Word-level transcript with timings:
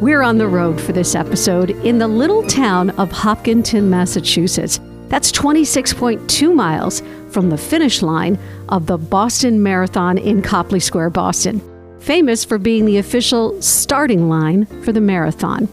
We're 0.00 0.20
on 0.20 0.36
the 0.36 0.46
road 0.46 0.78
for 0.78 0.92
this 0.92 1.14
episode 1.14 1.70
in 1.70 1.96
the 1.96 2.06
little 2.06 2.46
town 2.46 2.90
of 2.90 3.10
Hopkinton, 3.10 3.88
Massachusetts. 3.88 4.78
That's 5.08 5.32
26.2 5.32 6.54
miles 6.54 7.02
from 7.30 7.48
the 7.48 7.56
finish 7.56 8.02
line 8.02 8.38
of 8.68 8.86
the 8.86 8.98
Boston 8.98 9.62
Marathon 9.62 10.18
in 10.18 10.42
Copley 10.42 10.80
Square, 10.80 11.10
Boston, 11.10 11.62
famous 11.98 12.44
for 12.44 12.58
being 12.58 12.84
the 12.84 12.98
official 12.98 13.60
starting 13.62 14.28
line 14.28 14.66
for 14.82 14.92
the 14.92 15.00
marathon. 15.00 15.66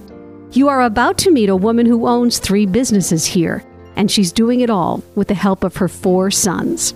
You 0.53 0.69
are 0.69 0.83
about 0.83 1.17
to 1.17 1.31
meet 1.31 1.49
a 1.49 1.55
woman 1.57 1.85
who 1.85 2.07
owns 2.07 2.39
three 2.39 2.65
businesses 2.65 3.25
here, 3.25 3.61
and 3.97 4.09
she's 4.09 4.31
doing 4.31 4.61
it 4.61 4.69
all 4.69 5.03
with 5.15 5.27
the 5.27 5.33
help 5.33 5.65
of 5.65 5.75
her 5.75 5.89
four 5.89 6.31
sons. 6.31 6.93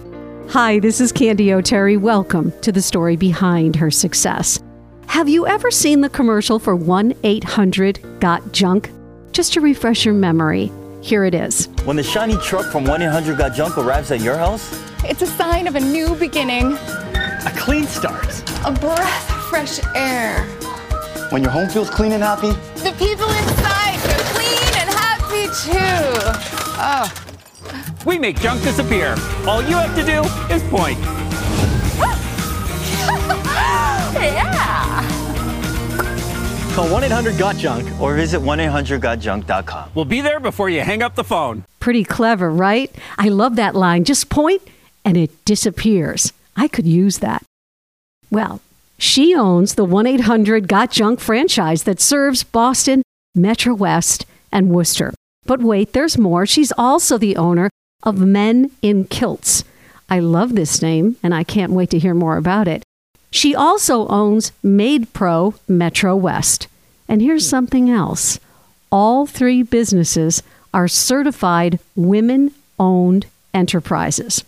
Hi, 0.52 0.80
this 0.80 1.02
is 1.02 1.12
Candy 1.12 1.52
O'Terry. 1.52 1.98
Welcome 1.98 2.54
to 2.62 2.72
the 2.72 2.82
story 2.82 3.18
behind 3.18 3.76
her 3.76 3.92
success. 3.92 4.62
Have 5.08 5.28
you 5.30 5.48
ever 5.48 5.72
seen 5.72 6.02
the 6.02 6.10
commercial 6.10 6.60
for 6.60 6.76
1 6.76 7.14
800 7.24 8.20
Got 8.20 8.52
Junk? 8.52 8.92
Just 9.32 9.54
to 9.54 9.62
refresh 9.62 10.06
your 10.06 10.14
memory, 10.14 10.72
here 11.02 11.24
it 11.24 11.34
is. 11.34 11.70
When 11.86 11.96
the 11.96 12.04
shiny 12.04 12.38
truck 12.38 12.72
from 12.72 12.84
1 12.86 13.02
800 13.02 13.38
Got 13.38 13.56
Junk 13.56 13.78
arrives 13.78 14.12
at 14.12 14.22
your 14.22 14.38
house, 14.38 14.80
it's 15.04 15.22
a 15.22 15.26
sign 15.28 15.68
of 15.68 15.76
a 15.76 15.80
new 15.80 16.14
beginning, 16.16 16.74
a 16.74 17.54
clean 17.56 17.86
start, 17.86 18.28
a 18.66 18.72
breath 18.72 19.32
of 19.32 19.44
fresh 19.46 19.80
air. 19.96 20.44
When 21.32 21.42
your 21.42 21.52
home 21.52 21.70
feels 21.70 21.90
clean 21.90 22.12
and 22.12 22.22
happy, 22.22 22.52
the 22.82 22.94
people 23.00 23.30
inside 23.30 23.98
feel 24.02 24.24
clean 24.36 24.74
and 24.76 24.90
happy 24.90 25.48
too. 25.66 26.68
Oh. 26.80 27.24
We 28.06 28.20
make 28.20 28.40
junk 28.40 28.62
disappear. 28.62 29.16
All 29.48 29.62
you 29.62 29.76
have 29.76 29.96
to 29.96 30.04
do 30.04 30.22
is 30.54 30.64
point. 30.70 31.00
Call 36.78 36.94
1 36.94 37.06
800 37.06 37.40
Got 37.40 37.56
Junk 37.58 38.00
or 38.00 38.14
visit 38.14 38.40
1 38.40 38.60
800 38.60 39.02
GotJunk.com. 39.02 39.90
We'll 39.96 40.06
be 40.06 40.22
there 40.22 40.40
before 40.40 40.70
you 40.70 40.82
hang 40.82 41.02
up 41.02 41.16
the 41.16 41.24
phone. 41.24 41.66
Pretty 41.80 42.04
clever, 42.04 42.52
right? 42.52 42.94
I 43.18 43.30
love 43.30 43.56
that 43.56 43.74
line. 43.74 44.04
Just 44.04 44.30
point 44.30 44.62
and 45.04 45.18
it 45.18 45.44
disappears. 45.44 46.34
I 46.56 46.68
could 46.68 46.86
use 46.86 47.18
that. 47.18 47.42
Well, 48.30 48.62
she 49.00 49.34
owns 49.34 49.74
the 49.74 49.86
1 49.86 50.06
800 50.06 50.68
Got 50.68 50.92
Junk 50.92 51.20
franchise 51.20 51.82
that 51.86 52.00
serves 52.00 52.44
Boston, 52.44 53.02
Metro 53.34 53.74
West, 53.74 54.28
and 54.52 54.70
Worcester. 54.70 55.16
But 55.48 55.62
wait, 55.62 55.94
there's 55.94 56.20
more. 56.20 56.46
She's 56.46 56.72
also 56.78 57.18
the 57.18 57.38
owner 57.38 57.72
of 58.04 58.20
Men 58.20 58.70
in 58.84 59.06
Kilts. 59.06 59.64
I 60.12 60.20
love 60.20 60.54
this 60.54 60.80
name, 60.84 61.16
and 61.24 61.34
I 61.34 61.44
can't 61.44 61.72
wait 61.72 61.90
to 61.90 61.98
hear 61.98 62.14
more 62.14 62.38
about 62.38 62.68
it. 62.68 62.84
She 63.32 63.56
also 63.56 64.08
owns 64.08 64.52
MaidPro 64.64 65.60
Metro 65.68 66.16
West. 66.16 66.68
And 67.08 67.22
here's 67.22 67.46
hmm. 67.46 67.50
something 67.50 67.90
else 67.90 68.40
all 68.92 69.26
three 69.26 69.64
businesses 69.64 70.44
are 70.74 70.88
certified 70.88 71.80
women 71.96 72.52
owned 72.80 73.26
enterprises. 73.54 74.44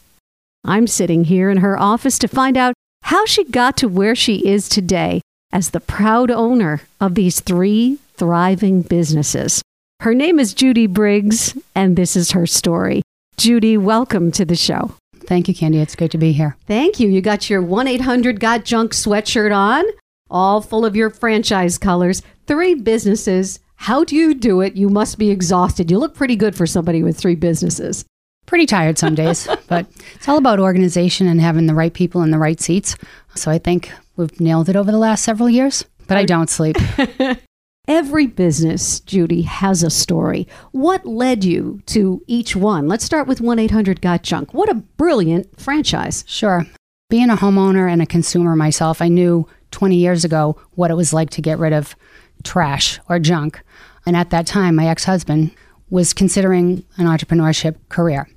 I'm 0.64 0.88
sitting 0.88 1.26
here 1.26 1.50
in 1.50 1.58
her 1.58 1.80
office 1.80 2.20
to 2.20 2.28
find 2.28 2.58
out 2.58 2.74
how 3.04 3.26
she 3.26 3.44
got 3.46 3.78
to 3.78 3.88
where 3.88 4.16
she 4.16 4.48
is 4.48 4.70
today 4.70 5.22
as 5.52 5.70
the 5.70 5.80
proud 5.80 6.30
owner 6.30 6.82
of 7.02 7.16
these 7.16 7.40
three 7.40 7.98
thriving 8.16 8.82
businesses. 8.82 9.62
Her 10.02 10.14
name 10.14 10.40
is 10.40 10.54
Judy 10.54 10.88
Briggs, 10.88 11.58
and 11.76 11.96
this 11.96 12.16
is 12.16 12.32
her 12.32 12.46
story. 12.46 13.02
Judy, 13.38 13.78
welcome 13.78 14.32
to 14.34 14.46
the 14.46 14.56
show. 14.56 14.94
Thank 15.30 15.48
you, 15.48 15.54
Candy. 15.54 15.78
It's 15.78 15.96
great 15.96 16.10
to 16.10 16.18
be 16.18 16.32
here. 16.32 16.58
Thank 16.66 17.00
you. 17.00 17.08
You 17.08 17.22
got 17.22 17.52
your 17.52 17.62
1 17.62 17.88
800 17.88 18.40
Got 18.40 18.66
Junk 18.66 18.94
sweatshirt 18.94 19.56
on, 19.56 19.86
all 20.28 20.60
full 20.60 20.86
of 20.88 20.96
your 20.96 21.12
franchise 21.12 21.78
colors. 21.78 22.24
Three 22.48 22.74
businesses. 22.74 23.60
How 23.76 24.04
do 24.04 24.16
you 24.16 24.34
do 24.34 24.62
it? 24.62 24.76
You 24.76 24.90
must 24.90 25.20
be 25.20 25.30
exhausted. 25.30 25.92
You 25.92 26.00
look 26.00 26.16
pretty 26.16 26.36
good 26.36 26.56
for 26.56 26.66
somebody 26.66 27.04
with 27.04 27.16
three 27.16 27.36
businesses. 27.36 28.06
Pretty 28.48 28.66
tired 28.66 28.98
some 28.98 29.14
days, 29.14 29.48
but 29.68 29.86
it's 30.16 30.28
all 30.28 30.40
about 30.40 30.60
organization 30.60 31.28
and 31.28 31.40
having 31.40 31.68
the 31.68 31.76
right 31.76 31.94
people 31.94 32.24
in 32.24 32.32
the 32.32 32.40
right 32.40 32.60
seats. 32.60 32.98
So 33.36 33.52
I 33.52 33.60
think 33.60 33.92
we've 34.16 34.42
nailed 34.42 34.68
it 34.68 34.76
over 34.76 34.92
the 34.92 34.98
last 34.98 35.24
several 35.24 35.48
years, 35.48 35.86
but 36.08 36.18
I 36.18 36.26
don't 36.26 36.50
sleep. 36.50 36.76
Every 37.90 38.28
business, 38.28 39.00
Judy, 39.00 39.42
has 39.42 39.82
a 39.82 39.90
story. 39.90 40.48
What 40.74 41.08
led 41.08 41.44
you 41.44 41.82
to 41.88 42.22
each 42.28 42.56
one? 42.56 42.88
Let's 42.88 43.04
start 43.04 43.28
with 43.28 43.42
1 43.42 43.58
800 43.58 44.00
Got 44.00 44.22
Junk. 44.22 44.54
What 44.54 44.70
a 44.70 44.76
brilliant 44.76 45.60
franchise. 45.60 46.24
Sure. 46.28 46.68
Being 47.10 47.32
a 47.32 47.36
homeowner 47.36 47.92
and 47.92 48.00
a 48.00 48.06
consumer 48.06 48.56
myself, 48.56 49.02
I 49.02 49.08
knew 49.08 49.48
20 49.72 49.96
years 49.96 50.24
ago 50.24 50.56
what 50.76 50.92
it 50.92 50.94
was 50.94 51.14
like 51.14 51.32
to 51.32 51.42
get 51.42 51.58
rid 51.58 51.74
of 51.74 51.96
trash 52.44 53.00
or 53.10 53.18
junk. 53.18 53.60
And 54.06 54.16
at 54.16 54.30
that 54.30 54.46
time, 54.46 54.76
my 54.76 54.88
ex 54.88 55.06
husband 55.06 55.50
was 55.90 56.14
considering 56.14 56.84
an 56.98 57.08
entrepreneurship 57.08 57.78
career. 57.90 58.30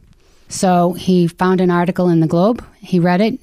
So 0.48 0.94
he 0.94 1.28
found 1.28 1.60
an 1.60 1.70
article 1.70 2.08
in 2.08 2.20
the 2.20 2.26
Globe, 2.26 2.64
he 2.78 2.98
read 2.98 3.20
it, 3.20 3.38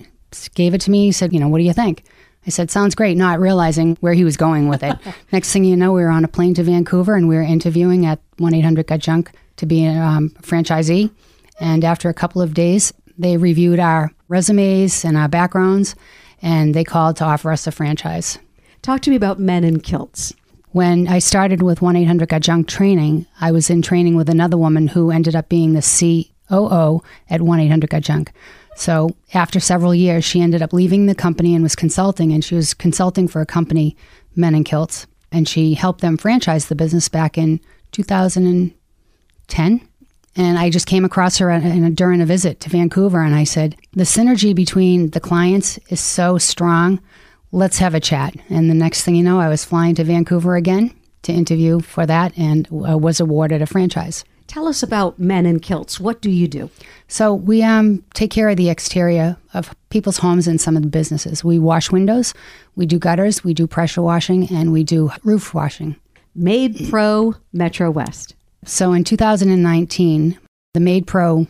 gave 0.55 0.73
it 0.73 0.81
to 0.81 0.89
me, 0.89 1.05
he 1.05 1.11
said, 1.11 1.33
You 1.33 1.39
know, 1.39 1.49
what 1.49 1.59
do 1.59 1.65
you 1.65 1.73
think? 1.73 2.03
I 2.49 2.51
said, 2.51 2.71
sounds 2.71 2.95
great, 2.95 3.15
not 3.15 3.39
realizing 3.39 3.95
where 3.99 4.13
he 4.13 4.23
was 4.23 4.35
going 4.35 4.69
with 4.69 4.81
it. 4.81 4.97
Next 5.31 5.53
thing 5.53 5.63
you 5.63 5.77
know, 5.77 5.93
we 5.93 6.01
were 6.01 6.09
on 6.09 6.25
a 6.25 6.27
plane 6.27 6.55
to 6.55 6.63
Vancouver 6.63 7.13
and 7.13 7.29
we 7.29 7.35
were 7.35 7.43
interviewing 7.43 8.07
at 8.07 8.19
1 8.39 8.55
800 8.55 8.87
Got 8.87 9.01
Junk 9.01 9.29
to 9.57 9.67
be 9.67 9.85
a 9.85 9.91
um, 9.91 10.31
franchisee. 10.41 11.11
And 11.59 11.85
after 11.85 12.09
a 12.09 12.13
couple 12.15 12.41
of 12.41 12.55
days, 12.55 12.91
they 13.19 13.37
reviewed 13.37 13.79
our 13.79 14.11
resumes 14.29 15.05
and 15.05 15.15
our 15.15 15.27
backgrounds 15.27 15.93
and 16.41 16.73
they 16.73 16.83
called 16.83 17.17
to 17.17 17.23
offer 17.23 17.51
us 17.51 17.67
a 17.67 17.71
franchise. 17.71 18.39
Talk 18.81 19.01
to 19.01 19.11
me 19.11 19.15
about 19.15 19.39
Men 19.39 19.63
in 19.63 19.79
Kilts. 19.79 20.33
When 20.71 21.07
I 21.07 21.19
started 21.19 21.61
with 21.61 21.83
1 21.83 21.95
800 21.97 22.29
Got 22.29 22.41
Junk 22.41 22.67
training, 22.67 23.27
I 23.39 23.51
was 23.51 23.69
in 23.69 23.83
training 23.83 24.15
with 24.15 24.27
another 24.27 24.57
woman 24.57 24.87
who 24.87 25.11
ended 25.11 25.35
up 25.35 25.49
being 25.49 25.73
the 25.73 26.25
COO 26.49 27.03
at 27.29 27.43
1 27.43 27.59
800 27.59 27.91
Got 27.91 28.01
Junk. 28.01 28.31
So 28.79 29.09
after 29.33 29.59
several 29.59 29.93
years, 29.93 30.23
she 30.23 30.39
ended 30.39 30.61
up 30.61 30.71
leaving 30.71 31.05
the 31.05 31.13
company 31.13 31.53
and 31.53 31.61
was 31.61 31.75
consulting, 31.75 32.31
and 32.31 32.45
she 32.45 32.55
was 32.55 32.73
consulting 32.73 33.27
for 33.27 33.41
a 33.41 33.45
company, 33.45 33.97
Men 34.37 34.55
in 34.55 34.63
Kilts, 34.63 35.05
and 35.33 35.49
she 35.49 35.73
helped 35.73 35.99
them 35.99 36.15
franchise 36.15 36.67
the 36.67 36.75
business 36.75 37.09
back 37.09 37.37
in 37.37 37.59
2010. 37.91 39.81
And 40.37 40.57
I 40.57 40.69
just 40.69 40.87
came 40.87 41.03
across 41.03 41.39
her 41.39 41.49
a, 41.49 41.89
during 41.89 42.21
a 42.21 42.25
visit 42.25 42.61
to 42.61 42.69
Vancouver, 42.69 43.21
and 43.21 43.35
I 43.35 43.43
said, 43.43 43.75
The 43.91 44.05
synergy 44.05 44.55
between 44.55 45.09
the 45.09 45.19
clients 45.19 45.77
is 45.89 45.99
so 45.99 46.37
strong. 46.37 47.01
Let's 47.51 47.79
have 47.79 47.95
a 47.95 47.99
chat. 47.99 48.33
And 48.49 48.69
the 48.69 48.75
next 48.75 49.03
thing 49.03 49.15
you 49.15 49.23
know, 49.23 49.41
I 49.41 49.49
was 49.49 49.65
flying 49.65 49.95
to 49.95 50.05
Vancouver 50.05 50.55
again 50.55 50.95
to 51.23 51.33
interview 51.33 51.81
for 51.81 52.05
that 52.05 52.31
and 52.37 52.65
uh, 52.71 52.97
was 52.97 53.19
awarded 53.19 53.61
a 53.61 53.65
franchise. 53.65 54.23
Tell 54.49 54.67
us 54.67 54.81
about 54.81 55.19
Men 55.19 55.45
in 55.45 55.59
Kilts. 55.59 55.99
What 55.99 56.21
do 56.21 56.31
you 56.31 56.47
do? 56.47 56.71
So 57.07 57.35
we 57.35 57.61
um, 57.61 58.03
take 58.15 58.31
care 58.31 58.49
of 58.49 58.57
the 58.57 58.71
exterior 58.71 59.37
of 59.53 59.75
people's 59.91 60.17
homes 60.17 60.47
and 60.47 60.59
some 60.59 60.75
of 60.75 60.81
the 60.81 60.89
businesses. 60.89 61.43
We 61.43 61.59
wash 61.59 61.91
windows, 61.91 62.33
we 62.75 62.87
do 62.87 62.97
gutters, 62.97 63.43
we 63.43 63.53
do 63.53 63.67
pressure 63.67 64.01
washing, 64.01 64.51
and 64.51 64.71
we 64.71 64.83
do 64.83 65.11
roof 65.23 65.53
washing. 65.53 65.97
MaidPro 66.35 67.35
Metro 67.53 67.91
West. 67.91 68.33
So 68.65 68.91
in 68.91 69.03
2019, 69.03 70.39
the 70.73 70.79
MaidPro 70.79 71.47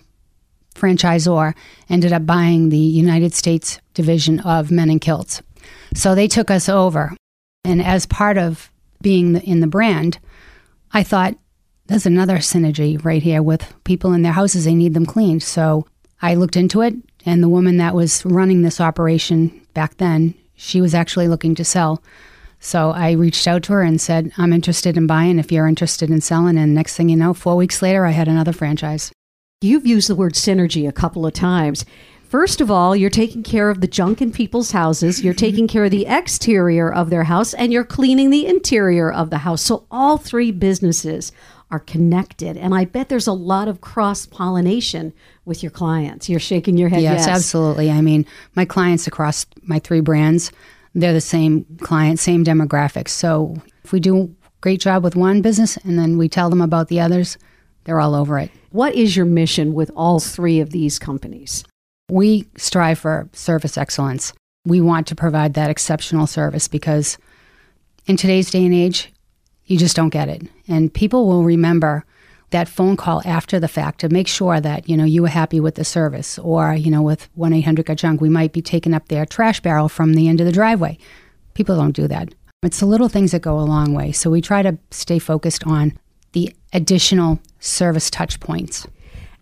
franchisor 0.76 1.56
ended 1.90 2.12
up 2.12 2.26
buying 2.26 2.68
the 2.68 2.78
United 2.78 3.34
States 3.34 3.80
division 3.94 4.42
of 4.42 4.72
Men 4.72 4.90
in 4.90 5.00
Kilts. 5.00 5.42
So 5.94 6.16
they 6.16 6.28
took 6.28 6.52
us 6.52 6.68
over. 6.68 7.16
And 7.64 7.82
as 7.82 8.06
part 8.06 8.38
of 8.38 8.70
being 9.02 9.38
in 9.38 9.62
the 9.62 9.68
brand, 9.68 10.20
I 10.92 11.04
thought 11.04 11.38
there's 11.90 12.06
another 12.06 12.38
synergy 12.38 13.04
right 13.04 13.24
here 13.24 13.42
with 13.42 13.74
people 13.84 14.14
in 14.14 14.22
their 14.22 14.32
houses. 14.34 14.66
They 14.66 14.76
need 14.76 14.94
them 14.94 15.08
cleaned. 15.08 15.42
So 15.42 15.88
I 16.22 16.36
looked 16.36 16.56
into 16.56 16.82
it, 16.82 16.94
and 17.26 17.42
the 17.42 17.50
woman 17.50 17.78
that 17.78 17.96
was 17.96 18.24
running 18.26 18.62
this 18.62 18.80
operation 18.80 19.66
back 19.74 19.98
then, 19.98 20.36
she 20.56 20.82
was 20.82 20.94
actually 20.94 21.28
looking 21.28 21.56
to 21.56 21.66
sell. 21.66 22.04
So 22.60 22.92
I 22.92 23.12
reached 23.12 23.48
out 23.48 23.64
to 23.64 23.74
her 23.74 23.82
and 23.82 24.00
said, 24.00 24.32
I'm 24.38 24.54
interested 24.54 24.98
in 24.98 25.08
buying 25.08 25.40
if 25.40 25.52
you're 25.52 25.68
interested 25.68 26.12
in 26.12 26.22
selling. 26.22 26.58
And 26.58 26.76
next 26.76 26.96
thing 26.96 27.10
you 27.10 27.16
know, 27.16 27.34
four 27.34 27.56
weeks 27.56 27.82
later, 27.82 28.06
I 28.06 28.12
had 28.12 28.28
another 28.28 28.54
franchise. 28.54 29.12
You've 29.62 29.88
used 29.88 30.10
the 30.10 30.16
word 30.16 30.34
synergy 30.34 30.88
a 30.88 30.94
couple 30.94 31.26
of 31.26 31.34
times. 31.34 31.86
First 32.30 32.62
of 32.62 32.70
all, 32.70 32.96
you're 32.96 33.10
taking 33.10 33.42
care 33.42 33.72
of 33.72 33.82
the 33.82 33.88
junk 33.88 34.22
in 34.22 34.32
people's 34.32 34.72
houses, 34.72 35.24
you're 35.24 35.34
taking 35.48 35.68
care 35.68 35.86
of 35.86 35.92
the 35.92 36.06
exterior 36.06 36.94
of 36.94 37.10
their 37.10 37.24
house, 37.24 37.56
and 37.56 37.74
you're 37.74 37.84
cleaning 37.84 38.30
the 38.30 38.46
interior 38.46 39.12
of 39.12 39.32
the 39.32 39.40
house. 39.40 39.64
So 39.64 39.88
all 39.90 40.18
three 40.18 40.52
businesses 40.52 41.32
are 41.72 41.80
connected. 41.80 42.58
And 42.58 42.74
I 42.74 42.86
bet 42.86 43.10
there's 43.10 43.28
a 43.28 43.34
lot 43.34 43.68
of 43.68 43.82
cross 43.82 44.26
pollination 44.26 45.14
with 45.46 45.62
your 45.62 45.72
clients. 45.72 46.28
You're 46.28 46.40
shaking 46.40 46.78
your 46.78 46.90
head. 46.90 47.02
Yes, 47.02 47.26
yes, 47.26 47.28
absolutely. 47.28 47.92
I 47.92 48.02
mean, 48.02 48.26
my 48.56 48.66
clients 48.66 49.06
across 49.08 49.46
my 49.64 49.80
three 49.80 50.02
brands, 50.02 50.52
they're 50.96 51.14
the 51.14 51.22
same 51.22 51.66
client, 51.82 52.20
same 52.20 52.44
demographics. 52.44 53.10
So 53.10 53.62
if 53.84 53.92
we 53.92 54.00
do 54.00 54.18
a 54.18 54.30
great 54.62 54.80
job 54.82 55.04
with 55.04 55.16
one 55.16 55.42
business 55.42 55.78
and 55.78 55.98
then 55.98 56.18
we 56.18 56.28
tell 56.28 56.50
them 56.50 56.62
about 56.62 56.88
the 56.88 57.00
others, 57.00 57.38
they're 57.84 58.00
all 58.00 58.16
over 58.16 58.40
it. 58.40 58.52
What 58.72 58.96
is 58.96 59.16
your 59.16 59.26
mission 59.26 59.74
with 59.74 59.92
all 59.96 60.20
three 60.20 60.60
of 60.60 60.72
these 60.72 60.98
companies? 60.98 61.64
We 62.10 62.48
strive 62.58 63.00
for 63.00 63.30
service 63.34 63.78
excellence. 63.78 64.34
We 64.66 64.82
want 64.82 65.08
to 65.08 65.16
provide 65.16 65.54
that 65.54 65.70
exceptional 65.70 66.28
service 66.28 66.68
because 66.68 67.18
in 68.08 68.18
today's 68.18 68.50
day 68.50 68.66
and 68.66 68.74
age, 68.74 69.14
you 69.70 69.78
just 69.78 69.96
don't 69.96 70.10
get 70.10 70.28
it. 70.28 70.42
And 70.68 70.94
people 70.94 71.28
will 71.28 71.44
remember 71.44 72.04
that 72.50 72.68
phone 72.68 72.98
call 72.98 73.22
after 73.24 73.60
the 73.60 73.68
fact 73.68 74.00
to 74.02 74.10
make 74.10 74.28
sure 74.28 74.60
that, 74.60 74.90
you 74.90 74.98
know, 74.98 75.04
you 75.06 75.22
were 75.22 75.28
happy 75.28 75.60
with 75.60 75.76
the 75.76 75.86
service. 75.86 76.40
Or, 76.40 76.74
you 76.74 76.90
know, 76.90 77.04
with 77.04 77.30
1 77.36 77.54
800 77.54 77.86
Got 77.86 77.98
Junk, 77.98 78.20
we 78.20 78.30
might 78.30 78.52
be 78.52 78.62
taking 78.62 78.96
up 78.96 79.08
their 79.08 79.26
trash 79.26 79.60
barrel 79.60 79.88
from 79.88 80.16
the 80.16 80.28
end 80.28 80.40
of 80.40 80.48
the 80.48 80.52
driveway. 80.52 80.98
People 81.54 81.76
don't 81.76 81.96
do 81.96 82.08
that. 82.08 82.34
It's 82.64 82.80
the 82.80 82.88
little 82.88 83.08
things 83.08 83.32
that 83.32 83.44
go 83.44 83.60
a 83.60 83.62
long 83.62 83.94
way. 83.94 84.12
So 84.12 84.32
we 84.32 84.42
try 84.42 84.64
to 84.64 84.78
stay 84.92 85.20
focused 85.20 85.66
on 85.66 85.98
the 86.34 86.54
additional 86.74 87.40
service 87.60 88.10
touch 88.10 88.40
points. 88.40 88.88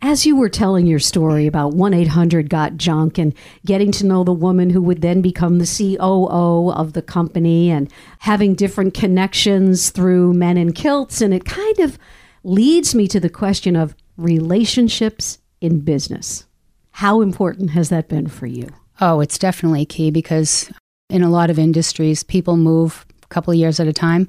As 0.02 0.28
you 0.28 0.36
were 0.36 0.50
telling 0.50 0.86
your 0.86 1.00
story 1.00 1.48
about 1.48 1.74
1 1.74 1.94
800 1.94 2.50
Got 2.50 2.78
Junk 2.78 3.18
and 3.18 3.34
getting 3.66 3.92
to 3.94 4.06
know 4.06 4.24
the 4.24 4.32
woman 4.32 4.70
who 4.70 4.82
would 4.82 5.02
then 5.02 5.22
become 5.22 5.58
the 5.58 5.66
COO 5.98 6.72
of 6.72 6.94
the 6.94 7.02
company 7.02 7.72
and 7.72 7.92
having 8.20 8.54
different 8.54 8.94
connections 8.94 9.90
through 9.90 10.34
men 10.34 10.56
in 10.56 10.74
kilts, 10.74 11.20
and 11.20 11.34
it 11.34 11.46
kind 11.46 11.80
of 11.80 11.98
leads 12.44 12.94
me 12.94 13.08
to 13.08 13.20
the 13.20 13.30
question 13.30 13.76
of 13.76 13.96
relationships 14.18 15.40
in 15.62 15.80
business. 15.80 16.46
How 16.92 17.22
important 17.22 17.72
has 17.72 17.90
that 17.90 18.08
been 18.08 18.28
for 18.28 18.46
you? 18.46 18.70
Oh, 19.02 19.20
it's 19.20 19.40
definitely 19.40 19.86
key 19.86 20.12
because 20.12 20.72
in 21.10 21.24
a 21.24 21.30
lot 21.30 21.50
of 21.50 21.58
industries, 21.58 22.22
people 22.22 22.56
move 22.56 23.04
a 23.24 23.28
couple 23.28 23.52
of 23.52 23.58
years 23.58 23.80
at 23.80 23.88
a 23.88 23.94
time, 23.94 24.28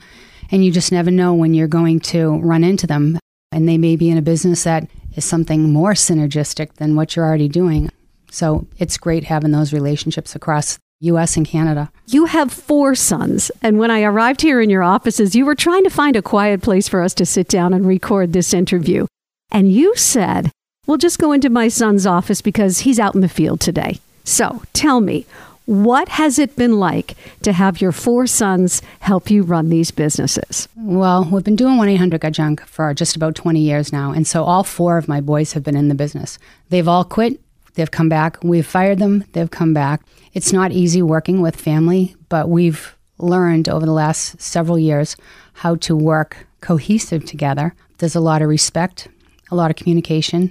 and 0.50 0.64
you 0.64 0.73
just 0.73 0.93
never 0.93 1.11
know 1.11 1.35
when 1.35 1.53
you're 1.53 1.69
going 1.69 2.00
to 2.00 2.38
run 2.38 2.64
into 2.64 2.87
them. 2.87 3.19
And 3.53 3.69
they 3.69 3.79
may 3.79 3.97
be 3.97 4.11
in 4.11 4.19
a 4.19 4.23
business 4.23 4.64
that 4.64 4.88
is 5.19 5.25
something 5.25 5.73
more 5.73 5.93
synergistic 5.93 6.75
than 6.75 6.97
what 6.97 7.15
you're 7.15 7.26
already 7.26 7.49
doing. 7.49 7.91
So 8.31 8.67
it's 8.79 8.97
great 8.97 9.25
having 9.25 9.50
those 9.50 9.73
relationships 9.73 10.35
across 10.35 10.79
US 11.00 11.37
and 11.37 11.47
Canada. 11.47 11.91
You 12.06 12.25
have 12.25 12.53
four 12.53 12.94
sons, 12.94 13.50
and 13.62 13.79
when 13.79 13.91
I 13.91 14.03
arrived 14.03 14.41
here 14.41 14.61
in 14.61 14.70
your 14.70 14.82
offices, 14.82 15.35
you 15.35 15.44
were 15.44 15.55
trying 15.55 15.85
to 15.85 15.91
find 15.91 16.17
a 16.17 16.23
quiet 16.23 16.62
place 16.62 16.88
for 16.88 17.03
us 17.03 17.15
to 17.15 17.26
sit 17.26 17.49
down 17.49 17.75
and 17.75 17.87
record 17.87 18.32
this 18.32 18.55
interview. 18.55 19.06
And 19.50 19.70
you 19.70 19.94
said, 19.97 20.50
We'll 20.87 20.97
just 20.97 21.19
go 21.19 21.32
into 21.32 21.50
my 21.50 21.69
son's 21.69 22.06
office 22.06 22.41
because 22.41 22.81
he's 22.81 22.99
out 22.99 23.14
in 23.14 23.21
the 23.21 23.29
field 23.29 23.61
today. 23.61 24.00
So 24.25 24.62
tell 24.73 25.00
me, 25.00 25.26
what 25.69 26.09
has 26.09 26.38
it 26.38 26.56
been 26.56 26.81
like 26.81 27.15
to 27.43 27.53
have 27.53 27.79
your 27.79 27.93
four 27.93 28.26
sons 28.26 28.81
help 29.00 29.31
you 29.31 29.43
run 29.43 29.69
these 29.69 29.91
businesses? 29.91 30.67
Well, 30.75 31.29
we've 31.31 31.44
been 31.44 31.56
doing 31.56 31.76
1 31.76 31.91
800 31.91 32.23
Got 32.23 32.32
Junk 32.32 32.65
for 32.65 32.94
just 32.94 33.15
about 33.15 33.35
20 33.35 33.61
years 33.61 33.93
now. 33.93 34.11
And 34.11 34.26
so 34.26 34.44
all 34.44 34.65
four 34.65 34.97
of 34.97 35.09
my 35.09 35.20
boys 35.20 35.53
have 35.53 35.62
been 35.62 35.76
in 35.76 35.88
the 35.88 35.94
business. 35.94 36.38
They've 36.70 36.88
all 36.88 37.05
quit, 37.05 37.38
they've 37.75 37.91
come 37.91 38.09
back. 38.09 38.38
We've 38.43 38.67
fired 38.67 38.99
them, 38.99 39.26
they've 39.32 39.50
come 39.50 39.75
back. 39.75 40.00
It's 40.32 40.55
not 40.55 40.73
easy 40.73 41.03
working 41.03 41.43
with 41.43 41.55
family, 41.55 42.17
but 42.31 42.49
we've 42.49 42.97
learned 43.19 43.69
over 43.69 43.85
the 43.85 43.93
last 43.93 44.41
several 44.41 44.79
years 44.79 45.19
how 45.53 45.75
to 45.76 45.94
work 45.94 46.47
cohesive 46.62 47.26
together. 47.26 47.75
There's 47.99 48.17
a 48.17 48.21
lot 48.21 48.41
of 48.41 48.49
respect, 48.49 49.09
a 49.50 49.55
lot 49.55 49.71
of 49.71 49.76
communication, 49.76 50.50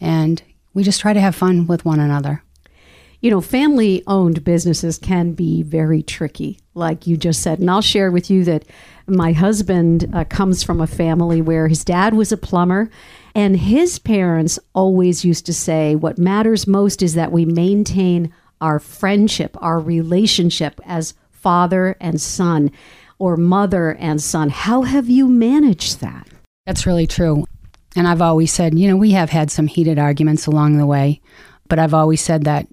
and 0.00 0.42
we 0.74 0.82
just 0.82 1.00
try 1.00 1.12
to 1.12 1.20
have 1.20 1.36
fun 1.36 1.68
with 1.68 1.84
one 1.84 2.00
another. 2.00 2.42
You 3.26 3.32
know, 3.32 3.40
family 3.40 4.04
owned 4.06 4.44
businesses 4.44 4.98
can 4.98 5.32
be 5.32 5.64
very 5.64 6.00
tricky, 6.00 6.60
like 6.74 7.08
you 7.08 7.16
just 7.16 7.42
said. 7.42 7.58
And 7.58 7.68
I'll 7.68 7.82
share 7.82 8.12
with 8.12 8.30
you 8.30 8.44
that 8.44 8.64
my 9.08 9.32
husband 9.32 10.08
uh, 10.14 10.22
comes 10.22 10.62
from 10.62 10.80
a 10.80 10.86
family 10.86 11.42
where 11.42 11.66
his 11.66 11.84
dad 11.84 12.14
was 12.14 12.30
a 12.30 12.36
plumber, 12.36 12.88
and 13.34 13.56
his 13.56 13.98
parents 13.98 14.60
always 14.76 15.24
used 15.24 15.44
to 15.46 15.52
say, 15.52 15.96
What 15.96 16.18
matters 16.18 16.68
most 16.68 17.02
is 17.02 17.14
that 17.14 17.32
we 17.32 17.44
maintain 17.44 18.32
our 18.60 18.78
friendship, 18.78 19.56
our 19.60 19.80
relationship 19.80 20.80
as 20.84 21.14
father 21.32 21.96
and 22.00 22.20
son 22.20 22.70
or 23.18 23.36
mother 23.36 23.96
and 23.96 24.22
son. 24.22 24.50
How 24.50 24.82
have 24.82 25.08
you 25.08 25.26
managed 25.26 25.98
that? 26.00 26.28
That's 26.64 26.86
really 26.86 27.08
true. 27.08 27.44
And 27.96 28.06
I've 28.06 28.22
always 28.22 28.52
said, 28.52 28.78
you 28.78 28.86
know, 28.86 28.96
we 28.96 29.10
have 29.10 29.30
had 29.30 29.50
some 29.50 29.66
heated 29.66 29.98
arguments 29.98 30.46
along 30.46 30.78
the 30.78 30.86
way, 30.86 31.20
but 31.68 31.80
I've 31.80 31.94
always 31.94 32.20
said 32.20 32.44
that 32.44 32.68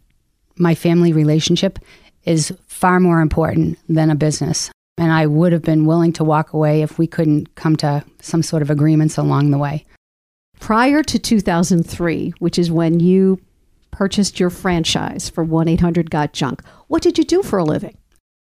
my 0.57 0.75
family 0.75 1.13
relationship 1.13 1.79
is 2.25 2.53
far 2.67 2.99
more 2.99 3.21
important 3.21 3.77
than 3.87 4.09
a 4.09 4.15
business. 4.15 4.71
And 4.97 5.11
I 5.11 5.25
would 5.25 5.51
have 5.51 5.63
been 5.63 5.85
willing 5.85 6.13
to 6.13 6.23
walk 6.23 6.53
away 6.53 6.81
if 6.81 6.97
we 6.97 7.07
couldn't 7.07 7.55
come 7.55 7.75
to 7.77 8.03
some 8.21 8.43
sort 8.43 8.61
of 8.61 8.69
agreements 8.69 9.17
along 9.17 9.51
the 9.51 9.57
way. 9.57 9.85
Prior 10.59 11.03
to 11.03 11.19
2003, 11.19 12.33
which 12.39 12.59
is 12.59 12.71
when 12.71 12.99
you 12.99 13.41
purchased 13.91 14.39
your 14.39 14.49
franchise 14.49 15.29
for 15.29 15.43
1 15.43 15.67
800 15.67 16.09
Got 16.09 16.33
Junk, 16.33 16.63
what 16.87 17.01
did 17.01 17.17
you 17.17 17.23
do 17.23 17.43
for 17.43 17.59
a 17.59 17.63
living? 17.63 17.97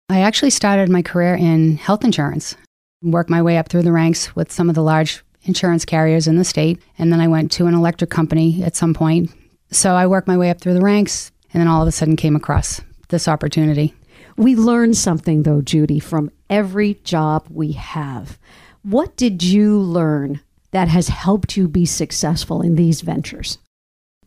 I 0.08 0.20
actually 0.20 0.50
started 0.50 0.90
my 0.90 1.02
career 1.02 1.34
in 1.34 1.76
health 1.76 2.04
insurance, 2.04 2.56
worked 3.02 3.30
my 3.30 3.42
way 3.42 3.56
up 3.56 3.68
through 3.68 3.82
the 3.82 3.92
ranks 3.92 4.36
with 4.36 4.52
some 4.52 4.68
of 4.68 4.74
the 4.74 4.82
large 4.82 5.24
insurance 5.44 5.84
carriers 5.84 6.26
in 6.26 6.36
the 6.36 6.44
state. 6.44 6.80
And 6.98 7.12
then 7.12 7.20
I 7.20 7.28
went 7.28 7.50
to 7.52 7.66
an 7.66 7.74
electric 7.74 8.10
company 8.10 8.62
at 8.62 8.76
some 8.76 8.94
point. 8.94 9.30
So 9.70 9.94
I 9.94 10.06
worked 10.06 10.28
my 10.28 10.36
way 10.36 10.50
up 10.50 10.60
through 10.60 10.74
the 10.74 10.80
ranks 10.80 11.32
and 11.54 11.60
then 11.60 11.68
all 11.68 11.80
of 11.80 11.88
a 11.88 11.92
sudden 11.92 12.16
came 12.16 12.36
across 12.36 12.80
this 13.08 13.28
opportunity. 13.28 13.94
We 14.36 14.56
learn 14.56 14.94
something, 14.94 15.44
though, 15.44 15.62
Judy, 15.62 16.00
from 16.00 16.30
every 16.50 16.94
job 17.04 17.46
we 17.48 17.72
have. 17.72 18.38
What 18.82 19.16
did 19.16 19.42
you 19.42 19.78
learn 19.78 20.40
that 20.72 20.88
has 20.88 21.08
helped 21.08 21.56
you 21.56 21.68
be 21.68 21.86
successful 21.86 22.60
in 22.60 22.74
these 22.74 23.00
ventures? 23.00 23.58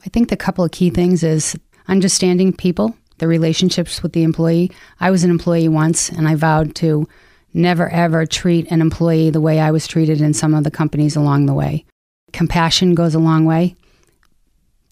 I 0.06 0.10
think 0.10 0.30
the 0.30 0.38
couple 0.38 0.64
of 0.64 0.72
key 0.72 0.90
things 0.90 1.24
is 1.24 1.58
understanding 1.90 2.54
people, 2.54 2.96
the 3.18 3.28
relationships 3.28 4.02
with 4.02 4.14
the 4.14 4.24
employee. 4.24 4.72
I 5.02 5.12
was 5.12 5.26
an 5.26 5.30
employee 5.30 5.68
once 5.68 6.10
and 6.10 6.28
I 6.28 6.36
vowed 6.36 6.76
to 6.76 7.08
never 7.54 7.90
ever 7.90 8.26
treat 8.26 8.72
an 8.72 8.80
employee 8.80 9.30
the 9.30 9.42
way 9.42 9.60
I 9.60 9.72
was 9.72 9.88
treated 9.88 10.22
in 10.22 10.34
some 10.34 10.54
of 10.54 10.64
the 10.64 10.72
companies 10.72 11.16
along 11.16 11.46
the 11.46 11.54
way. 11.54 11.86
Compassion 12.32 12.96
goes 12.96 13.16
a 13.16 13.20
long 13.20 13.46
way. 13.46 13.76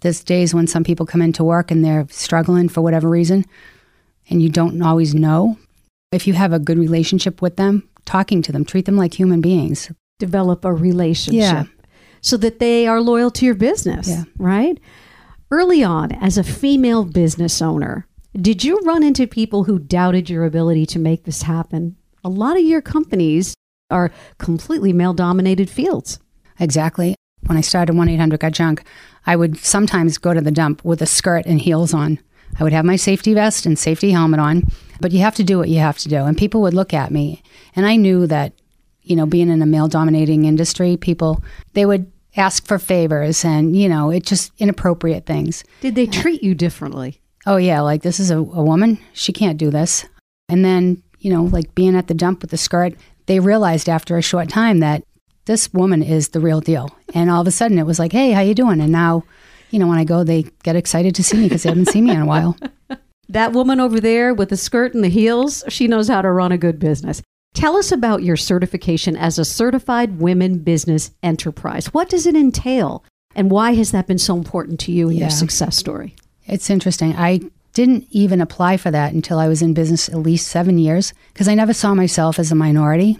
There's 0.06 0.24
days 0.24 0.54
when 0.54 0.68
some 0.68 0.84
people 0.84 1.08
come 1.08 1.24
into 1.24 1.44
work 1.44 1.72
and 1.72 1.84
they're 1.84 2.06
struggling 2.12 2.70
for 2.70 2.82
whatever 2.82 3.10
reason, 3.10 3.44
and 4.30 4.40
you 4.40 4.50
don't 4.50 4.80
always 4.84 5.16
know. 5.16 5.58
If 6.12 6.28
you 6.28 6.34
have 6.34 6.54
a 6.54 6.60
good 6.60 6.78
relationship 6.78 7.42
with 7.42 7.56
them, 7.56 7.90
talking 8.06 8.44
to 8.44 8.52
them, 8.52 8.66
treat 8.66 8.86
them 8.86 8.98
like 8.98 9.16
human 9.18 9.42
beings. 9.42 9.92
Develop 10.20 10.64
a 10.64 10.72
relationship 10.72 11.40
Yeah. 11.42 11.64
so 12.22 12.38
that 12.38 12.60
they 12.60 12.86
are 12.86 13.02
loyal 13.02 13.32
to 13.32 13.46
your 13.48 13.56
business, 13.56 14.08
Yeah. 14.08 14.26
right? 14.38 14.80
Early 15.50 15.84
on, 15.84 16.12
as 16.12 16.38
a 16.38 16.44
female 16.44 17.04
business 17.04 17.60
owner, 17.60 18.06
did 18.40 18.64
you 18.64 18.78
run 18.82 19.02
into 19.02 19.26
people 19.26 19.64
who 19.64 19.80
doubted 19.80 20.30
your 20.30 20.46
ability 20.46 20.86
to 20.86 21.00
make 21.00 21.24
this 21.24 21.42
happen? 21.42 21.96
A 22.24 22.30
lot 22.30 22.58
of 22.60 22.64
your 22.64 22.80
companies 22.84 23.56
are 23.90 24.12
completely 24.38 24.94
male 24.94 25.16
dominated 25.16 25.68
fields. 25.68 26.20
Exactly. 26.60 27.16
When 27.46 27.58
I 27.58 27.62
started 27.62 27.96
1 27.96 28.10
800 28.10 28.40
Got 28.40 28.54
Junk, 28.54 28.84
I 29.26 29.36
would 29.36 29.58
sometimes 29.58 30.18
go 30.18 30.34
to 30.34 30.42
the 30.42 30.52
dump 30.52 30.84
with 30.84 31.02
a 31.02 31.06
skirt 31.06 31.46
and 31.46 31.60
heels 31.60 31.94
on. 31.94 32.20
I 32.60 32.64
would 32.64 32.74
have 32.74 32.86
my 32.86 32.96
safety 32.96 33.34
vest 33.34 33.66
and 33.66 33.78
safety 33.78 34.12
helmet 34.12 34.40
on, 34.40 34.64
but 35.02 35.12
you 35.12 35.20
have 35.20 35.36
to 35.36 35.44
do 35.44 35.58
what 35.58 35.70
you 35.70 35.80
have 35.80 35.98
to 36.00 36.10
do. 36.10 36.24
And 36.24 36.38
people 36.38 36.62
would 36.62 36.74
look 36.74 36.94
at 36.94 37.12
me, 37.12 37.44
and 37.76 37.86
I 37.86 37.96
knew 37.96 38.28
that, 38.28 38.54
you 39.02 39.16
know, 39.16 39.26
being 39.26 39.50
in 39.50 39.62
a 39.62 39.66
male 39.66 39.88
dominating 39.88 40.46
industry, 40.46 40.98
people, 40.98 41.44
they 41.74 41.86
would 41.86 42.12
ask 42.38 42.66
for 42.66 42.80
favors 42.80 43.46
and, 43.46 43.76
you 43.76 43.88
know, 43.88 44.10
it 44.10 44.26
just 44.26 44.52
inappropriate 44.58 45.26
things. 45.26 45.64
Did 45.82 45.96
they 45.96 46.06
treat 46.06 46.44
you 46.44 46.56
differently? 46.56 47.22
Oh, 47.46 47.58
yeah, 47.58 47.82
like 47.82 48.02
this 48.02 48.20
is 48.20 48.32
a, 48.32 48.38
a 48.38 48.42
woman, 48.64 49.00
she 49.14 49.32
can't 49.32 49.58
do 49.58 49.70
this. 49.70 50.06
And 50.50 50.66
then, 50.66 51.04
you 51.20 51.32
know, 51.32 51.44
like 51.44 51.76
being 51.76 51.96
at 51.96 52.08
the 52.08 52.14
dump 52.14 52.42
with 52.42 52.52
the 52.52 52.58
skirt, 52.58 52.94
they 53.28 53.40
realized 53.40 53.88
after 53.88 54.18
a 54.18 54.22
short 54.22 54.50
time 54.50 54.80
that 54.80 55.04
this 55.46 55.72
woman 55.74 56.02
is 56.04 56.30
the 56.30 56.40
real 56.40 56.60
deal. 56.62 56.90
And 57.14 57.30
all 57.30 57.42
of 57.42 57.48
a 57.48 57.52
sudden 57.52 57.78
it 57.80 57.86
was 57.86 58.00
like, 58.00 58.12
hey, 58.12 58.32
how 58.32 58.42
you 58.42 58.54
doing? 58.56 58.82
And 58.82 58.92
now, 58.92 59.24
you 59.72 59.80
know, 59.80 59.88
when 59.88 59.98
I 59.98 60.04
go, 60.04 60.24
they 60.24 60.44
get 60.64 60.76
excited 60.76 61.16
to 61.16 61.24
see 61.24 61.38
me 61.38 61.44
because 61.44 61.64
they 61.64 61.70
haven't 61.70 61.88
seen 61.88 62.06
me 62.06 62.12
in 62.12 62.22
a 62.22 62.26
while. 62.26 62.58
That 63.30 63.54
woman 63.54 63.80
over 63.80 64.00
there 64.00 64.36
with 64.36 64.50
the 64.50 64.56
skirt 64.58 64.94
and 64.94 65.04
the 65.04 65.10
heels, 65.10 65.64
she 65.68 65.88
knows 65.88 66.08
how 66.10 66.22
to 66.22 66.32
run 66.32 66.52
a 66.52 66.60
good 66.60 66.78
business. 66.78 67.24
Tell 67.56 67.76
us 67.76 67.92
about 67.92 68.22
your 68.22 68.38
certification 68.38 69.18
as 69.18 69.40
a 69.40 69.44
certified 69.46 70.20
women 70.20 70.60
business 70.60 71.10
enterprise. 71.24 71.88
What 71.88 72.08
does 72.08 72.28
it 72.28 72.36
entail? 72.36 73.04
And 73.36 73.50
why 73.50 73.74
has 73.74 73.90
that 73.92 74.06
been 74.06 74.20
so 74.20 74.38
important 74.38 74.80
to 74.82 74.92
you 74.92 75.10
in 75.10 75.16
Yeah. 75.16 75.22
your 75.22 75.30
success 75.32 75.76
story? 75.76 76.16
It's 76.46 76.70
interesting. 76.70 77.16
I 77.16 77.42
didn't 77.74 78.06
even 78.12 78.42
apply 78.42 78.78
for 78.78 78.92
that 78.92 79.14
until 79.14 79.40
I 79.40 79.48
was 79.48 79.64
in 79.64 79.74
business 79.74 80.08
at 80.08 80.20
least 80.20 80.48
seven 80.48 80.78
years 80.78 81.12
because 81.34 81.48
I 81.48 81.56
never 81.56 81.74
saw 81.74 81.96
myself 81.96 82.38
as 82.38 82.52
a 82.52 82.56
minority. 82.56 83.18